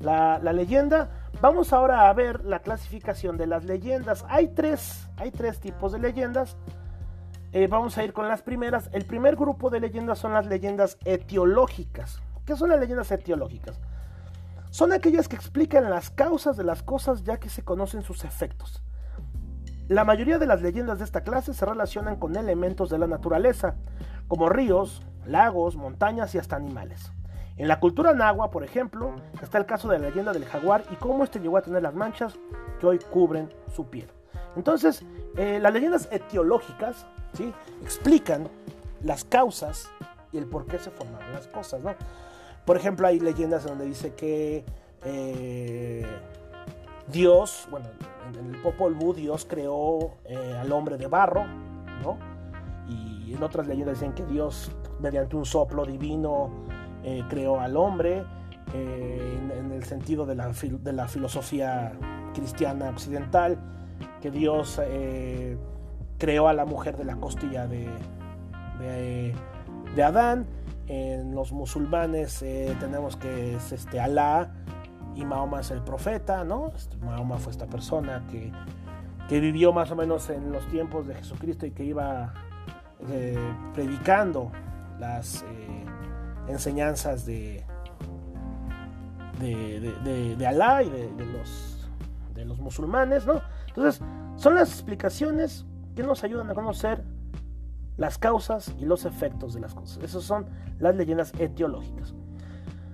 la, 0.00 0.52
leyenda. 0.52 1.10
Vamos 1.40 1.72
ahora 1.72 2.08
a 2.08 2.12
ver 2.12 2.44
la 2.44 2.60
clasificación 2.60 3.36
de 3.36 3.46
las 3.46 3.64
leyendas. 3.64 4.24
Hay 4.28 4.48
tres, 4.48 5.08
hay 5.16 5.30
tres 5.30 5.60
tipos 5.60 5.92
de 5.92 5.98
leyendas. 5.98 6.56
Eh, 7.52 7.68
vamos 7.68 7.96
a 7.98 8.04
ir 8.04 8.12
con 8.12 8.28
las 8.28 8.42
primeras. 8.42 8.90
El 8.92 9.04
primer 9.04 9.36
grupo 9.36 9.70
de 9.70 9.80
leyendas 9.80 10.18
son 10.18 10.32
las 10.32 10.46
leyendas 10.46 10.98
etiológicas. 11.04 12.20
¿Qué 12.44 12.56
son 12.56 12.70
las 12.70 12.80
leyendas 12.80 13.10
etiológicas? 13.10 13.78
Son 14.70 14.92
aquellas 14.92 15.28
que 15.28 15.36
explican 15.36 15.88
las 15.88 16.10
causas 16.10 16.56
de 16.56 16.64
las 16.64 16.82
cosas 16.82 17.24
ya 17.24 17.38
que 17.38 17.48
se 17.48 17.62
conocen 17.62 18.02
sus 18.02 18.24
efectos. 18.24 18.82
La 19.88 20.04
mayoría 20.04 20.38
de 20.38 20.46
las 20.46 20.62
leyendas 20.62 20.98
de 20.98 21.04
esta 21.04 21.22
clase 21.22 21.54
se 21.54 21.64
relacionan 21.64 22.16
con 22.16 22.36
elementos 22.36 22.90
de 22.90 22.98
la 22.98 23.06
naturaleza, 23.06 23.76
como 24.28 24.48
ríos, 24.48 25.02
lagos, 25.26 25.76
montañas 25.76 26.34
y 26.34 26.38
hasta 26.38 26.56
animales. 26.56 27.12
En 27.56 27.68
la 27.68 27.80
cultura 27.80 28.12
nahua, 28.12 28.50
por 28.50 28.64
ejemplo, 28.64 29.16
está 29.42 29.58
el 29.58 29.66
caso 29.66 29.88
de 29.88 29.98
la 29.98 30.08
leyenda 30.08 30.32
del 30.32 30.44
jaguar 30.44 30.84
y 30.90 30.96
cómo 30.96 31.24
este 31.24 31.40
llegó 31.40 31.56
a 31.56 31.62
tener 31.62 31.82
las 31.82 31.94
manchas 31.94 32.38
que 32.78 32.86
hoy 32.86 32.98
cubren 32.98 33.48
su 33.74 33.86
piel. 33.86 34.08
Entonces, 34.56 35.04
eh, 35.36 35.58
las 35.60 35.72
leyendas 35.72 36.08
etiológicas 36.10 37.06
explican 37.82 38.48
las 39.02 39.24
causas 39.24 39.90
y 40.32 40.38
el 40.38 40.46
por 40.46 40.66
qué 40.66 40.78
se 40.78 40.90
formaron 40.90 41.32
las 41.32 41.46
cosas. 41.48 41.80
Por 42.64 42.76
ejemplo, 42.76 43.06
hay 43.06 43.20
leyendas 43.20 43.64
donde 43.64 43.86
dice 43.86 44.14
que 44.14 44.64
eh, 45.04 46.06
Dios, 47.08 47.68
bueno, 47.70 47.86
en 48.38 48.54
el 48.54 48.60
Popol 48.60 48.94
Vuh 48.94 49.14
Dios 49.14 49.46
creó 49.48 50.16
eh, 50.24 50.56
al 50.58 50.72
hombre 50.72 50.98
de 50.98 51.06
barro, 51.06 51.44
¿no? 52.02 52.18
Y 52.88 53.15
en 53.34 53.42
otras 53.42 53.66
leyendas 53.66 54.00
dicen 54.00 54.12
que 54.12 54.24
Dios, 54.24 54.70
mediante 55.00 55.36
un 55.36 55.44
soplo 55.44 55.84
divino, 55.84 56.50
creó 57.28 57.60
al 57.60 57.76
hombre. 57.76 58.24
En, 58.74 59.70
el 59.72 59.84
sentido 59.84 60.26
de 60.26 60.34
la, 60.34 60.52
filosofía 61.08 61.92
cristiana 62.34 62.90
occidental, 62.90 63.58
que 64.20 64.30
Dios 64.30 64.80
eh, 64.84 65.56
creó 66.18 66.48
a 66.48 66.52
la 66.52 66.64
mujer 66.64 66.96
de 66.96 67.04
la 67.04 67.16
costilla 67.16 67.66
de, 67.66 67.88
de, 69.94 70.02
Adán. 70.02 70.46
En 70.88 71.34
los 71.34 71.52
musulmanes 71.52 72.42
eh, 72.42 72.76
tenemos 72.78 73.16
que 73.16 73.56
es 73.56 73.72
este 73.72 73.98
Alá 73.98 74.52
y 75.16 75.24
Mahoma 75.24 75.60
es 75.60 75.70
el 75.72 75.82
profeta, 75.82 76.44
¿no? 76.44 76.72
Este, 76.76 76.96
Mahoma 76.98 77.38
fue 77.38 77.50
esta 77.50 77.66
persona 77.66 78.24
que, 78.30 78.52
que, 79.28 79.40
vivió 79.40 79.72
más 79.72 79.90
o 79.90 79.96
menos 79.96 80.30
en 80.30 80.52
los 80.52 80.64
tiempos 80.68 81.08
de 81.08 81.16
Jesucristo 81.16 81.66
y 81.66 81.72
que 81.72 81.84
iba 81.84 82.34
eh, 83.10 83.38
predicando 83.74 84.50
las 84.98 85.44
enseñanzas 86.48 87.26
de, 87.26 87.64
de, 89.40 90.46
Alá 90.46 90.82
y 90.82 90.90
de, 90.90 91.26
los, 91.26 91.90
de 92.34 92.44
los 92.44 92.58
musulmanes, 92.58 93.26
¿no? 93.26 93.40
Entonces, 93.68 94.00
son 94.36 94.54
las 94.54 94.70
explicaciones 94.70 95.66
que 95.94 96.02
nos 96.02 96.24
ayudan 96.24 96.50
a 96.50 96.54
conocer 96.54 97.02
las 97.96 98.18
causas 98.18 98.74
y 98.78 98.84
los 98.84 99.04
efectos 99.04 99.54
de 99.54 99.60
las 99.60 99.74
cosas. 99.74 100.02
Esas 100.02 100.22
son 100.22 100.46
las 100.78 100.94
leyendas 100.94 101.32
etiológicas. 101.38 102.14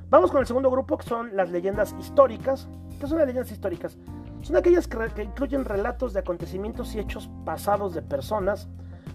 Vamos 0.08 0.30
con 0.30 0.40
el 0.40 0.46
segundo 0.46 0.70
grupo, 0.70 0.98
que 0.98 1.08
son 1.08 1.34
las 1.36 1.50
leyendas 1.50 1.94
históricas. 1.98 2.68
¿Qué 3.00 3.06
son 3.06 3.18
las 3.18 3.26
leyendas 3.26 3.50
históricas? 3.50 3.96
Son 4.42 4.56
aquellas 4.56 4.86
que, 4.86 4.98
que 5.14 5.22
incluyen 5.24 5.64
relatos 5.64 6.12
de 6.12 6.20
acontecimientos 6.20 6.94
y 6.94 6.98
hechos 6.98 7.30
pasados 7.44 7.94
de 7.94 8.02
personas, 8.02 8.68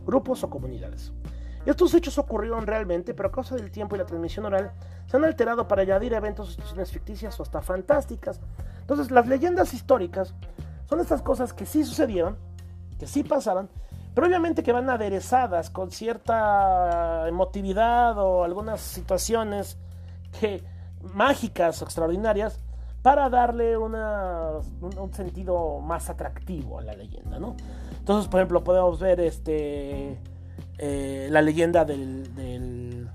grupos 0.07 0.43
o 0.43 0.49
comunidades. 0.49 1.11
Estos 1.65 1.93
hechos 1.93 2.17
ocurrieron 2.17 2.65
realmente, 2.65 3.13
pero 3.13 3.27
a 3.27 3.31
causa 3.31 3.55
del 3.55 3.69
tiempo 3.71 3.95
y 3.95 3.99
la 3.99 4.05
transmisión 4.05 4.45
oral, 4.45 4.71
se 5.05 5.17
han 5.17 5.25
alterado 5.25 5.67
para 5.67 5.81
añadir 5.81 6.13
eventos 6.13 6.47
o 6.47 6.51
situaciones 6.51 6.91
ficticias 6.91 7.37
o 7.39 7.43
hasta 7.43 7.61
fantásticas. 7.61 8.39
Entonces, 8.79 9.11
las 9.11 9.27
leyendas 9.27 9.73
históricas 9.73 10.33
son 10.89 11.01
estas 11.01 11.21
cosas 11.21 11.51
que 11.51 11.65
sí 11.65 11.83
sucedieron, 11.83 12.37
que 12.97 13.05
sí 13.05 13.23
pasaron, 13.23 13.69
pero 14.15 14.27
obviamente 14.27 14.63
que 14.63 14.71
van 14.71 14.89
aderezadas 14.89 15.69
con 15.69 15.91
cierta 15.91 17.27
emotividad 17.27 18.17
o 18.17 18.45
algunas 18.45 18.79
situaciones 18.79 19.77
que 20.39 20.63
mágicas 21.13 21.81
o 21.81 21.85
extraordinarias 21.85 22.59
para 23.01 23.29
darle 23.29 23.77
una, 23.77 24.53
un, 24.81 25.13
sentido 25.13 25.79
más 25.79 26.09
atractivo 26.09 26.79
a 26.79 26.81
la 26.81 26.93
leyenda, 26.93 27.39
¿no? 27.39 27.55
Entonces, 28.07 28.29
por 28.29 28.39
ejemplo, 28.39 28.63
podemos 28.63 29.01
ver 29.01 29.19
este 29.19 30.17
eh, 30.77 31.27
la 31.29 31.41
leyenda 31.41 31.83
del, 31.83 32.33
del, 32.35 33.09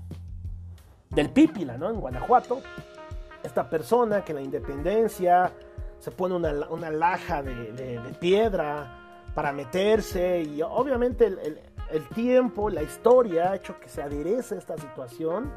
del 1.09 1.29
Pípila, 1.31 1.79
¿no? 1.79 1.89
En 1.89 1.99
Guanajuato. 1.99 2.61
Esta 3.41 3.67
persona 3.67 4.23
que 4.23 4.33
en 4.33 4.35
la 4.35 4.41
independencia 4.43 5.51
se 5.97 6.11
pone 6.11 6.35
una, 6.35 6.51
una 6.69 6.91
laja 6.91 7.41
de, 7.41 7.99
piedra 8.19 9.23
para 9.33 9.51
meterse 9.51 10.43
y 10.43 10.61
obviamente 10.61 11.25
el, 11.25 12.07
tiempo, 12.09 12.69
la 12.69 12.83
historia 12.83 13.49
ha 13.49 13.55
hecho 13.55 13.79
que 13.79 13.89
se 13.89 14.03
aderece 14.03 14.59
esta 14.59 14.77
situación, 14.77 15.51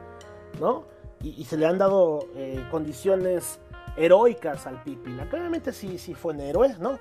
¿no? 0.59 0.85
Y, 1.21 1.45
se 1.45 1.59
le 1.59 1.67
han 1.67 1.77
dado 1.77 2.21
eh, 2.37 2.67
condiciones 2.71 3.61
heroicas 3.99 4.67
al 4.67 4.83
Pípila. 4.83 5.29
Obviamente 5.31 5.75
sí, 5.75 5.99
sí 5.99 6.15
fue 6.15 6.33
un 6.33 6.41
héroe, 6.41 6.75
¿no? 6.81 6.99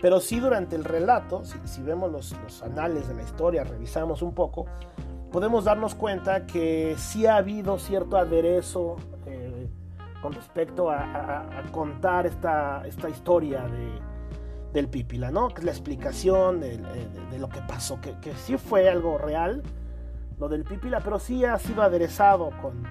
Pero 0.00 0.20
sí 0.20 0.40
durante 0.40 0.76
el 0.76 0.84
relato, 0.84 1.42
si, 1.44 1.82
vemos 1.82 2.10
los, 2.10 2.62
anales 2.62 3.08
de 3.08 3.14
la 3.14 3.22
historia, 3.22 3.64
revisamos 3.64 4.22
un 4.22 4.34
poco, 4.34 4.66
podemos 5.30 5.64
darnos 5.64 5.94
cuenta 5.94 6.46
que 6.46 6.94
sí 6.96 7.26
ha 7.26 7.36
habido 7.36 7.78
cierto 7.78 8.16
aderezo 8.16 8.96
eh, 9.26 9.68
con 10.22 10.32
respecto 10.32 10.90
a, 10.90 11.62
contar 11.70 12.26
esta, 12.26 12.86
esta 12.86 13.08
historia 13.08 13.66
del 14.72 14.88
Pípila, 14.88 15.30
¿no? 15.30 15.48
Que 15.48 15.60
es 15.60 15.64
la 15.64 15.72
explicación 15.72 16.60
de, 16.60 16.78
lo 17.38 17.48
que 17.48 17.60
pasó, 17.60 18.00
que, 18.00 18.18
que, 18.20 18.34
sí 18.34 18.56
fue 18.56 18.88
algo 18.88 19.18
real, 19.18 19.62
lo 20.38 20.48
del 20.48 20.64
Pípila, 20.64 21.00
pero 21.00 21.18
sí 21.18 21.44
ha 21.44 21.58
sido 21.58 21.82
aderezado 21.82 22.50
con, 22.62 22.82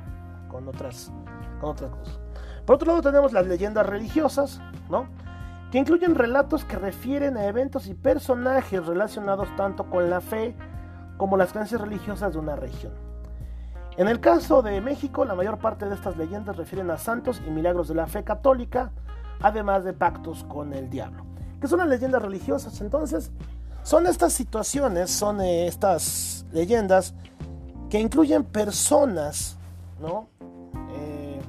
con, 0.47 0.67
otras, 0.67 1.11
con 1.59 1.71
otras 1.71 1.89
cosas. 1.91 2.19
Por 2.65 2.75
otro 2.75 2.87
lado 2.89 3.01
tenemos 3.01 3.33
las 3.33 3.47
leyendas 3.47 3.85
religiosas, 3.85 4.61
¿no? 4.89 5.07
Que 5.71 5.77
incluyen 5.77 6.15
relatos 6.15 6.65
que 6.65 6.77
refieren 6.77 7.37
a 7.37 7.45
eventos 7.45 7.87
y 7.87 7.93
personajes 7.93 8.85
relacionados 8.85 9.47
tanto 9.55 9.89
con 9.89 10.09
la 10.09 10.21
fe 10.21 10.55
como 11.17 11.37
las 11.37 11.51
creencias 11.51 11.81
religiosas 11.81 12.33
de 12.33 12.39
una 12.39 12.55
región. 12.55 12.93
En 13.97 14.07
el 14.07 14.19
caso 14.19 14.61
de 14.61 14.79
México, 14.81 15.25
la 15.25 15.35
mayor 15.35 15.59
parte 15.59 15.85
de 15.85 15.93
estas 15.93 16.15
leyendas 16.17 16.55
refieren 16.55 16.89
a 16.89 16.97
santos 16.97 17.41
y 17.45 17.49
milagros 17.51 17.89
de 17.89 17.95
la 17.95 18.07
fe 18.07 18.23
católica, 18.23 18.91
además 19.41 19.83
de 19.83 19.93
pactos 19.93 20.43
con 20.45 20.73
el 20.73 20.89
diablo. 20.89 21.25
¿Qué 21.59 21.67
son 21.67 21.79
las 21.79 21.89
leyendas 21.89 22.21
religiosas? 22.21 22.79
Entonces, 22.79 23.31
son 23.83 24.07
estas 24.07 24.33
situaciones, 24.33 25.11
son 25.11 25.41
eh, 25.41 25.67
estas 25.67 26.45
leyendas 26.51 27.13
que 27.89 27.99
incluyen 27.99 28.43
personas, 28.43 29.57
¿no? 29.99 30.29
Eh, 30.93 31.41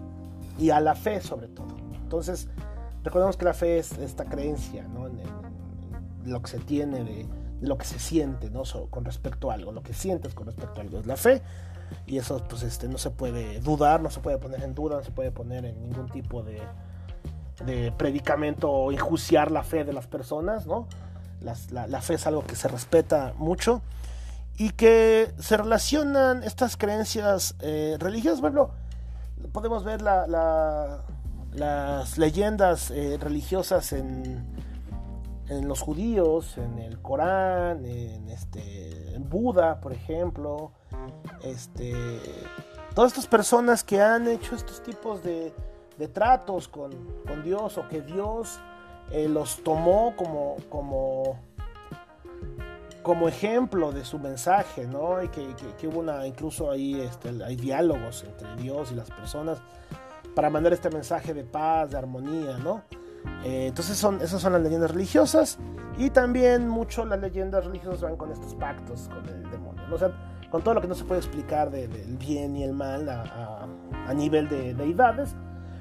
y 0.59 0.71
a 0.71 0.81
la 0.81 0.95
fe 0.95 1.21
sobre 1.21 1.49
todo. 1.49 1.77
Entonces, 2.03 2.49
Recordemos 3.03 3.37
que 3.37 3.45
la 3.45 3.55
fe 3.55 3.79
es 3.79 3.93
esta 3.99 4.25
creencia, 4.25 4.87
¿no? 4.89 5.07
En, 5.07 5.21
lo 6.25 6.43
que 6.43 6.51
se 6.51 6.59
tiene, 6.59 7.03
de, 7.03 7.27
lo 7.61 7.79
que 7.79 7.87
se 7.87 7.99
siente, 7.99 8.51
¿no? 8.51 8.63
con 8.91 9.05
respecto 9.05 9.51
a 9.51 9.55
algo, 9.55 9.73
lo 9.73 9.83
que 9.83 9.95
sientes 9.95 10.35
con 10.35 10.47
respecto 10.47 10.81
a 10.81 10.83
algo 10.83 10.99
es 10.99 11.07
la 11.07 11.17
fe. 11.17 11.43
Y 12.07 12.19
eso, 12.19 12.43
pues, 12.49 12.63
este, 12.63 12.89
no 12.89 12.99
se 12.99 13.11
puede 13.11 13.61
dudar, 13.61 14.01
no 14.01 14.11
se 14.11 14.21
puede 14.21 14.39
poner 14.39 14.63
en 14.63 14.75
duda, 14.75 14.97
no 14.97 15.03
se 15.03 15.11
puede 15.11 15.33
poner 15.33 15.65
en 15.65 15.81
ningún 15.81 16.09
tipo 16.09 16.43
de, 16.43 16.63
predicamento 17.99 18.71
o 18.71 18.91
enjuiciar 18.91 19.51
la 19.51 19.63
fe 19.63 19.85
de 19.85 19.93
las 19.93 20.07
personas, 20.07 20.67
¿no? 20.67 20.87
la, 21.41 22.01
fe 22.01 22.15
es 22.15 22.27
algo 22.27 22.43
que 22.45 22.57
se 22.57 22.69
respeta 22.69 23.35
mucho 23.37 23.83
y 24.57 24.71
que 24.71 25.33
se 25.39 25.57
relacionan 25.59 26.43
estas 26.43 26.79
creencias 26.79 27.57
eh, 27.61 27.97
religiosas. 27.99 28.41
Bueno, 28.41 28.71
podemos 29.53 29.85
ver 29.85 30.01
la, 30.01 31.05
las 31.53 32.19
leyendas 32.19 32.91
eh, 32.91 33.19
religiosas 33.21 33.93
en, 33.93 34.47
en, 35.49 35.69
los 35.69 35.81
judíos, 35.81 36.57
en 36.59 36.79
el 36.79 37.01
Corán, 37.01 37.85
en, 37.85 38.29
este, 38.29 39.17
Buda, 39.19 39.81
por 39.81 39.93
ejemplo, 39.93 40.73
este, 41.43 41.95
todas 42.95 43.13
estas 43.13 43.27
personas 43.27 43.85
que 43.85 44.01
han 44.01 44.29
hecho 44.29 44.55
estos 44.55 44.83
tipos 44.83 45.23
de, 45.23 45.53
de 45.99 46.09
tratos 46.09 46.69
con, 46.69 46.93
con, 47.27 47.43
Dios 47.43 47.79
o 47.79 47.89
que 47.89 48.01
Dios 48.01 48.61
eh, 49.11 49.29
los 49.29 49.63
tomó 49.63 50.15
como, 50.17 50.57
como, 50.69 51.39
como 53.03 53.29
ejemplo 53.29 53.93
de 53.93 54.05
su 54.05 54.19
mensaje, 54.19 54.87
¿no? 54.87 55.23
Y 55.23 55.29
que, 55.29 55.55
que, 55.79 55.89
hubo 55.89 56.01
una, 56.01 56.27
incluso 56.27 56.71
ahí 56.71 57.01
este, 57.01 57.31
hay 57.45 57.57
diálogos 57.57 58.25
entre 58.25 58.57
Dios 58.57 58.93
y 58.93 58.95
las 58.95 59.11
personas 59.11 59.59
para 60.35 60.51
mandar 60.51 60.73
este 60.73 60.91
mensaje 60.91 61.35
de 61.35 61.45
paz, 61.45 61.91
de 61.91 61.99
armonía, 61.99 62.59
¿no? 62.59 62.83
Eh, 63.45 63.67
entonces 63.69 63.97
son, 63.97 64.21
esas 64.21 64.41
son 64.41 64.53
las 64.53 64.63
leyendas 64.63 64.91
religiosas 64.91 65.59
y 65.99 66.11
también 66.11 66.69
mucho 66.69 67.05
las 67.05 67.21
leyendas 67.21 67.65
religiosas 67.65 68.01
van 68.01 68.17
con 68.17 68.33
estos 68.33 68.55
pactos 68.55 69.09
con 69.09 69.27
el 69.29 69.51
demonio, 69.51 69.87
¿no? 69.89 69.95
o 69.95 69.99
sea, 69.99 70.13
con 70.51 70.63
todo 70.63 70.75
lo 70.75 70.81
que 70.81 70.89
no 70.89 70.95
se 70.95 71.05
puede 71.05 71.21
explicar 71.21 71.71
del 71.71 72.17
bien 72.19 72.57
y 72.57 72.65
el 72.65 72.73
mal 72.73 73.09
a, 73.09 73.67
nivel 74.15 74.49
de 74.49 74.75
deidades, 74.75 75.37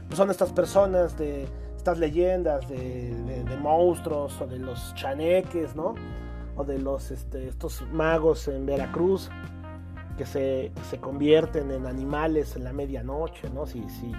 pues 0.08 0.18
son 0.18 0.30
estas 0.30 0.54
personas 0.54 1.18
de 1.18 1.48
estas 1.76 1.98
leyendas 1.98 2.68
de, 2.70 3.58
monstruos 3.60 4.40
o 4.40 4.48
de 4.48 4.60
los 4.60 4.94
chaneques, 4.94 5.76
¿no? 5.76 5.96
O 6.56 6.64
de 6.64 6.78
los 6.78 7.10
este, 7.12 7.48
estos 7.48 7.82
magos 7.92 8.48
en 8.48 8.66
Veracruz 8.66 9.30
que 10.18 10.26
se, 10.26 10.72
se 10.90 11.00
convierten 11.00 11.72
en 11.72 11.88
animales 11.88 12.56
en 12.56 12.66
la 12.66 12.74
medianoche, 12.74 13.50
¿no? 13.50 13.66
Si, 13.66 13.82
si, 13.90 14.12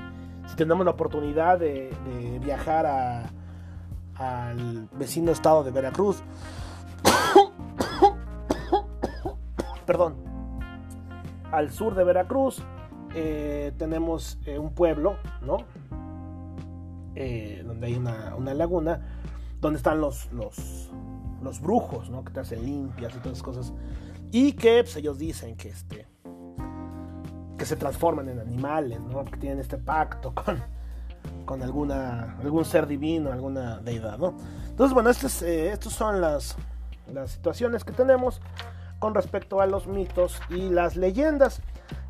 si 0.50 0.56
tenemos 0.56 0.84
la 0.84 0.90
oportunidad 0.90 1.60
de, 1.60 1.96
viajar 2.42 3.30
al 4.16 4.88
vecino 4.92 5.30
estado 5.30 5.62
de 5.62 5.70
Veracruz, 5.70 6.24
perdón, 9.86 10.16
al 11.52 11.70
sur 11.70 11.94
de 11.94 12.02
Veracruz, 12.02 12.64
eh, 13.14 13.72
tenemos 13.78 14.40
eh, 14.44 14.58
un 14.58 14.74
pueblo, 14.74 15.16
¿no? 15.40 15.58
Eh, 17.14 17.62
donde 17.64 17.86
hay 17.86 17.94
una, 17.94 18.54
laguna, 18.54 19.20
donde 19.60 19.76
están 19.76 20.00
los, 20.00 20.32
los, 20.32 20.90
los 21.42 21.60
brujos, 21.60 22.10
¿no? 22.10 22.24
Que 22.24 22.32
te 22.32 22.40
hacen 22.40 22.64
limpias 22.64 23.14
y 23.14 23.18
todas 23.18 23.38
esas 23.38 23.42
cosas. 23.42 23.72
Y 24.32 24.54
que 24.54 24.82
pues, 24.82 24.96
ellos 24.96 25.16
dicen 25.16 25.56
que 25.56 25.68
este 25.68 26.08
que 27.60 27.66
se 27.66 27.76
transforman 27.76 28.26
en 28.30 28.40
animales, 28.40 28.98
¿no? 29.00 29.22
que 29.22 29.36
tienen 29.36 29.58
este 29.58 29.76
pacto 29.76 30.32
con, 30.44 30.64
con 31.44 31.62
alguna, 31.62 32.38
algún 32.40 32.64
ser 32.64 32.86
divino, 32.86 33.30
alguna 33.30 33.80
deidad. 33.80 34.16
¿no? 34.16 34.34
Entonces, 34.70 34.94
bueno, 34.94 35.10
estas, 35.10 35.42
eh, 35.42 35.78
son 35.82 36.22
las, 36.22 36.56
las 37.12 37.32
situaciones 37.32 37.84
que 37.84 37.92
tenemos 37.92 38.40
con 38.98 39.14
respecto 39.14 39.60
a 39.60 39.66
los 39.66 39.86
mitos 39.86 40.40
y 40.48 40.70
las 40.70 40.96
leyendas. 40.96 41.60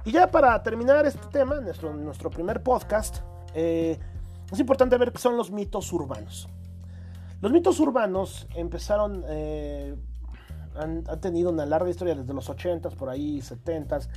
Y 0.04 0.12
ya 0.12 0.30
para 0.30 0.62
terminar 0.62 1.04
este 1.04 1.26
tema, 1.32 1.56
nuestro, 1.56 1.94
nuestro 1.94 2.30
primer 2.30 2.62
podcast, 2.62 3.18
eh, 3.52 3.98
es 4.52 4.60
importante 4.60 4.96
ver 4.98 5.10
qué 5.10 5.18
son 5.18 5.36
los 5.36 5.50
mitos 5.50 5.92
urbanos. 5.92 6.48
Los 7.40 7.50
mitos 7.50 7.80
urbanos 7.80 8.46
empezaron, 8.54 9.24
eh, 9.26 9.96
han, 10.76 11.02
han, 11.08 11.20
tenido 11.20 11.50
una 11.50 11.66
larga 11.66 11.90
historia 11.90 12.14
desde 12.14 12.34
los 12.34 12.48
80s, 12.48 12.94
por 12.94 13.08
ahí 13.08 13.40
70s, 13.40 14.08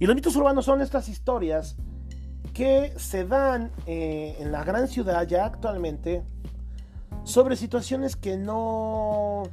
y 0.00 0.06
los 0.06 0.16
mitos 0.16 0.34
urbanos 0.34 0.64
son 0.64 0.80
estas 0.80 1.08
historias 1.08 1.76
que 2.54 2.92
se 2.96 3.24
dan 3.24 3.70
eh, 3.86 4.34
en 4.40 4.50
la 4.50 4.64
gran 4.64 4.88
ciudad 4.88 5.26
ya 5.28 5.44
actualmente 5.44 6.24
sobre 7.22 7.54
situaciones 7.54 8.16
que 8.16 8.36
no 8.36 9.44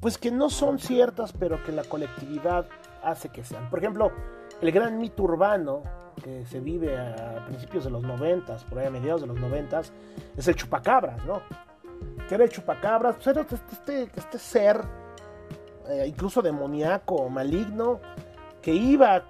pues 0.00 0.18
que 0.18 0.30
no 0.30 0.50
son 0.50 0.78
ciertas 0.78 1.32
pero 1.32 1.62
que 1.62 1.72
la 1.72 1.84
colectividad 1.84 2.66
hace 3.02 3.28
que 3.28 3.44
sean. 3.44 3.70
Por 3.70 3.78
ejemplo 3.78 4.10
el 4.60 4.72
gran 4.72 4.98
mito 4.98 5.22
urbano 5.22 5.82
que 6.22 6.44
se 6.46 6.60
vive 6.60 6.98
a 6.98 7.44
principios 7.46 7.84
de 7.84 7.90
los 7.90 8.02
noventas 8.02 8.64
por 8.64 8.80
ahí 8.80 8.86
a 8.86 8.90
mediados 8.90 9.20
de 9.20 9.28
los 9.28 9.38
noventas 9.38 9.92
es 10.36 10.48
el 10.48 10.56
chupacabras 10.56 11.24
no 11.24 11.40
que 12.28 12.34
era 12.34 12.42
el 12.42 12.50
chupacabras 12.50 13.14
pues 13.14 13.26
era 13.28 13.42
este, 13.42 13.56
este, 13.72 14.10
este 14.16 14.38
ser 14.38 14.80
eh, 15.88 16.04
incluso 16.08 16.42
demoníaco, 16.42 17.28
maligno, 17.28 18.00
que 18.66 18.74
iba, 18.74 19.22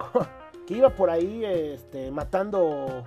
que 0.67 0.79
iba 0.79 0.89
por 0.89 1.11
ahí 1.11 1.45
este, 1.45 2.11
matando 2.11 3.05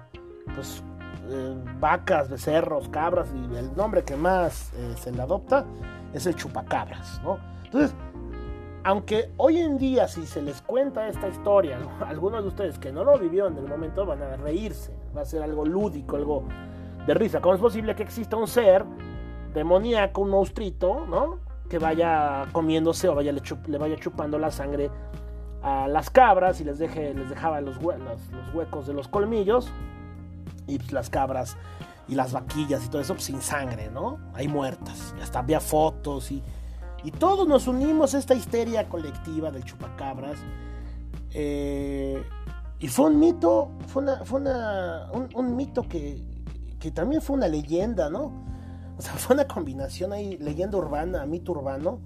pues, 0.54 0.84
eh, 1.28 1.56
vacas, 1.80 2.30
becerros, 2.30 2.88
cabras, 2.90 3.34
y 3.34 3.56
el 3.56 3.76
nombre 3.76 4.04
que 4.04 4.16
más 4.16 4.72
eh, 4.76 4.94
se 4.96 5.12
le 5.12 5.24
adopta 5.24 5.66
es 6.14 6.28
el 6.28 6.36
chupacabras, 6.36 7.20
¿no? 7.24 7.40
Entonces, 7.64 7.96
aunque 8.84 9.32
hoy 9.38 9.58
en 9.58 9.80
día 9.80 10.08
si 10.08 10.28
se 10.28 10.44
les 10.44 10.62
cuenta 10.62 11.08
esta 11.08 11.28
historia, 11.28 11.80
algunos 12.08 12.44
de 12.44 12.50
ustedes 12.50 12.78
que 12.78 12.92
no 12.92 13.04
lo 13.04 13.18
vivieron 13.18 13.58
en 13.58 13.64
el 13.64 13.68
momento 13.68 14.06
van 14.06 14.22
a 14.22 14.38
reírse, 14.38 14.94
va 15.18 15.22
a 15.22 15.26
ser 15.26 15.42
algo 15.42 15.66
lúdico, 15.66 16.16
algo 16.16 16.44
de 17.08 17.14
risa. 17.16 17.42
¿Cómo 17.42 17.56
es 17.56 17.60
posible 17.60 17.96
que 17.96 18.04
exista 18.04 18.38
un 18.38 18.48
ser 18.48 18.86
demoníaco, 19.56 20.22
un 20.22 20.30
monstruito, 20.30 21.08
¿no? 21.08 21.40
Que 21.68 21.80
vaya 21.80 22.46
comiéndose 22.52 23.10
o 23.10 23.16
vaya, 23.16 23.32
le, 23.32 23.78
vaya 23.80 23.96
chupando 23.96 24.38
la 24.38 24.52
sangre 24.52 24.92
a 25.62 25.88
las 25.88 26.10
cabras 26.10 26.62
y 26.62 26.64
les, 26.64 26.80
deje, 26.80 27.14
les 27.14 27.30
dejaba 27.30 27.62
los, 27.62 27.82
los 27.82 28.54
huecos 28.54 28.88
de 28.88 28.94
los 28.94 29.08
colmillos 29.08 29.70
y 30.68 30.78
pues, 30.78 30.92
las 30.92 31.10
cabras 31.10 31.58
y 32.08 32.16
las 32.16 32.34
vaquillas 32.34 32.86
y 32.86 32.90
todo 32.90 33.02
eso 33.02 33.14
pues, 33.14 33.26
sin 33.26 33.42
sangre, 33.42 33.90
¿no? 33.90 34.20
Hay 34.34 34.48
muertas. 34.48 35.14
Y 35.18 35.22
hasta 35.22 35.40
había 35.40 35.60
fotos 35.60 36.32
y, 36.32 36.42
y 37.04 37.12
todos 37.12 37.48
nos 37.48 37.68
unimos 37.68 38.16
a 38.16 38.20
esta 38.20 38.34
histeria 38.34 38.88
colectiva 38.90 39.52
del 39.52 39.64
chupacabras. 39.64 40.40
Eh, 41.32 42.24
y 42.80 42.88
fue 42.88 43.08
un 43.08 43.20
mito, 43.20 43.72
fue, 43.88 44.04
una, 44.04 44.26
fue 44.26 44.40
una, 44.40 45.10
un, 45.12 45.56
mito 45.56 45.84
que, 45.88 46.24
que, 46.80 46.92
también 46.92 47.22
fue 47.22 47.36
una 47.36 47.48
leyenda, 47.48 48.10
¿no? 48.10 48.44
O 48.98 49.02
sea, 49.02 49.14
fue 49.18 49.36
una 49.36 49.48
combinación 49.48 50.14
ahí, 50.14 50.38
leyenda 50.38 50.78
urbana, 50.78 51.26
mito 51.26 51.52
urbano, 51.52 52.00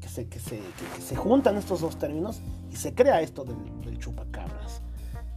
que 0.00 0.08
se, 0.08 0.28
que 0.28 0.38
se, 0.38 0.58
que, 0.58 1.02
se 1.02 1.16
juntan 1.16 1.56
estos 1.56 1.80
dos 1.80 1.96
términos 1.96 2.42
y 2.72 2.76
se 2.76 2.94
crea 2.94 3.20
esto 3.20 3.44
del, 3.44 3.98
chupacabras. 3.98 4.82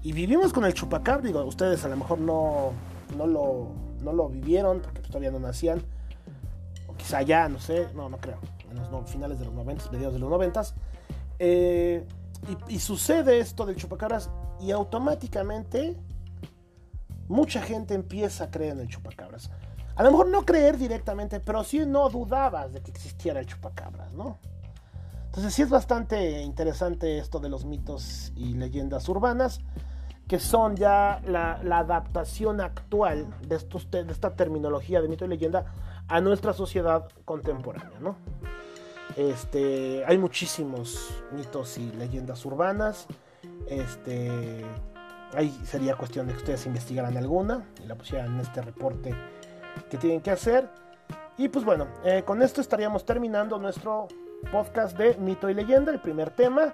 Y 0.02 0.14
vivimos 0.14 0.54
con 0.54 0.66
el 0.66 0.74
chupacabra, 0.74 1.22
digo, 1.22 1.44
ustedes 1.44 1.84
a 1.84 1.90
lo 1.90 1.98
mejor 1.98 2.20
no, 2.20 2.72
no, 3.18 3.28
lo, 3.28 3.72
no 4.02 4.14
lo 4.14 4.30
vivieron 4.30 4.80
porque 4.80 5.02
todavía 5.02 5.32
no 5.32 5.40
nacían, 5.40 5.84
o 6.88 6.96
quizá 6.96 7.22
ya, 7.22 7.50
no 7.50 7.60
sé, 7.60 7.90
no, 7.94 8.10
no 8.10 8.18
creo, 8.18 8.40
en 8.72 8.78
los 8.92 9.10
finales 9.10 9.38
de 9.38 9.46
los 9.46 9.54
90, 9.54 9.92
mediados 9.92 10.14
de 10.14 10.20
los 10.20 10.30
90. 10.30 10.64
Eh, 11.40 12.08
y, 12.70 12.80
sucede 12.80 13.40
esto 13.40 13.66
del 13.66 13.76
chupacabras 13.76 14.30
y 14.62 14.72
automáticamente 14.72 15.98
mucha 17.28 17.62
gente 17.62 17.96
empieza 17.96 18.46
a 18.46 18.52
creer 18.52 18.74
en 18.74 18.80
el 18.82 18.88
chupacabras. 18.88 19.50
A 19.96 20.04
lo 20.04 20.12
mejor 20.12 20.30
no 20.30 20.46
creer 20.46 20.78
directamente, 20.78 21.40
pero 21.40 21.64
sí 21.64 21.86
no 21.86 22.10
dudabas 22.10 22.72
de 22.72 22.82
que 22.82 22.92
existiera 22.92 23.40
el 23.40 23.46
chupacabras, 23.46 24.14
¿no? 24.14 24.38
Entonces 25.36 25.54
sí 25.54 25.64
es 25.64 25.70
bastante 25.70 26.42
interesante 26.44 27.18
esto 27.18 27.42
de 27.42 27.50
los 27.50 27.66
mitos 27.66 28.32
y 28.38 28.54
leyendas 28.54 29.10
urbanas 29.10 29.60
que 30.30 30.40
son 30.40 30.78
ya 30.78 31.22
la, 31.26 31.60
adaptación 31.78 32.62
actual 32.62 33.28
de, 33.46 33.58
esta 34.10 34.34
terminología 34.38 35.02
de 35.02 35.10
mito 35.10 35.26
y 35.26 35.28
leyenda 35.28 35.74
a 36.08 36.22
nuestra 36.22 36.54
sociedad 36.54 37.10
contemporánea, 37.26 38.00
¿no? 38.00 38.16
Este, 39.18 40.06
hay 40.06 40.18
muchísimos 40.18 41.10
mitos 41.34 41.78
y 41.80 41.92
leyendas 41.92 42.46
urbanas. 42.46 43.06
Este, 43.68 44.64
ahí 45.34 45.52
sería 45.66 45.98
cuestión 45.98 46.28
de 46.28 46.32
que 46.32 46.40
ustedes 46.40 46.66
investigaran 46.66 47.18
alguna 47.18 47.68
y 47.84 47.88
la 47.88 47.96
pusieran 47.96 48.36
en 48.36 48.40
este 48.40 48.62
reporte 48.62 49.14
que 49.90 49.98
tienen 49.98 50.22
que 50.22 50.32
hacer. 50.32 50.70
Y 51.38 51.50
pues 51.50 51.66
bueno, 51.66 51.88
eh, 52.06 52.24
con 52.26 52.42
esto 52.42 52.62
estaríamos 52.62 53.06
terminando 53.06 53.60
nuestro 53.60 54.08
podcast 54.52 54.98
de 54.98 55.16
mito 55.18 55.50
y 55.50 55.54
leyenda, 55.54 55.92
el 55.92 56.00
primer 56.00 56.30
tema. 56.32 56.74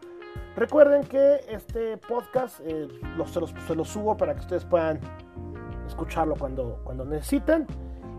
Recuerden 0.55 1.03
que 1.03 1.41
este 1.49 1.97
podcast 1.97 2.59
eh, 2.63 2.87
se, 3.25 3.75
los, 3.75 3.87
subo 3.87 4.17
para 4.17 4.33
que 4.33 4.41
ustedes 4.41 4.65
puedan 4.65 4.99
escucharlo 5.87 6.35
cuando, 6.35 6.81
cuando 6.83 7.05
necesiten. 7.05 7.65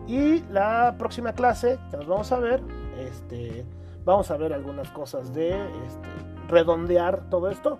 Y 0.06 0.40
la 0.50 0.96
próxima 0.98 1.32
clase 1.32 1.78
que 1.90 1.96
nos 1.96 2.06
vamos 2.06 2.32
a 2.32 2.38
ver, 2.38 2.62
este, 2.98 3.64
vamos 4.04 4.30
a 4.30 4.36
ver 4.36 4.52
algunas 4.52 4.90
cosas 4.90 5.32
de 5.32 5.50
este, 5.50 6.08
redondear 6.48 7.28
todo 7.30 7.50
esto 7.50 7.78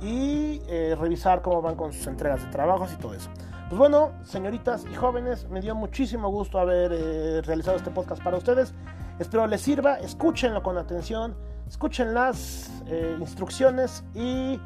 y 0.00 0.62
eh, 0.68 0.96
revisar 0.98 1.42
cómo 1.42 1.62
van 1.62 1.76
con 1.76 1.92
sus 1.92 2.06
entregas 2.06 2.42
de 2.44 2.50
trabajos 2.50 2.92
y 2.92 2.96
todo 2.96 3.14
eso. 3.14 3.30
Pues 3.68 3.78
bueno, 3.78 4.12
señoritas 4.22 4.84
y 4.90 4.94
jóvenes, 4.94 5.48
me 5.48 5.60
dio 5.60 5.74
muchísimo 5.74 6.28
gusto 6.28 6.58
haber 6.58 6.92
eh, 6.92 7.40
realizado 7.42 7.76
este 7.76 7.90
podcast 7.90 8.22
para 8.22 8.36
ustedes. 8.36 8.74
Espero 9.18 9.46
les 9.46 9.60
sirva, 9.60 9.98
escúchenlo 9.98 10.62
con 10.62 10.78
atención, 10.78 11.36
escuchen 11.68 12.14
las 12.14 12.70
eh, 12.86 13.16
instrucciones 13.20 14.04
y 14.14 14.60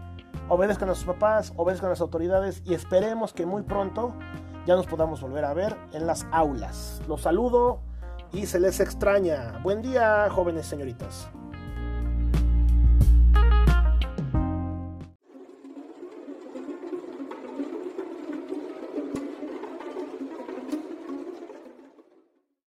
obedezcan 0.48 0.88
a 0.90 0.94
sus 0.94 1.04
papás, 1.04 1.52
obedezcan 1.56 1.88
a 1.88 1.90
las 1.90 2.00
autoridades 2.00 2.62
y 2.64 2.74
esperemos 2.74 3.32
que 3.32 3.46
muy 3.46 3.62
pronto 3.62 4.14
ya 4.66 4.74
nos 4.74 4.86
podamos 4.86 5.20
volver 5.20 5.44
a 5.44 5.54
ver 5.54 5.76
en 5.92 6.06
las 6.06 6.26
aulas. 6.32 7.00
Los 7.08 7.22
saludo 7.22 7.80
y 8.32 8.46
se 8.46 8.60
les 8.60 8.80
extraña. 8.80 9.58
Buen 9.62 9.82
día, 9.82 10.28
jóvenes 10.30 10.66
señoritas. 10.66 11.28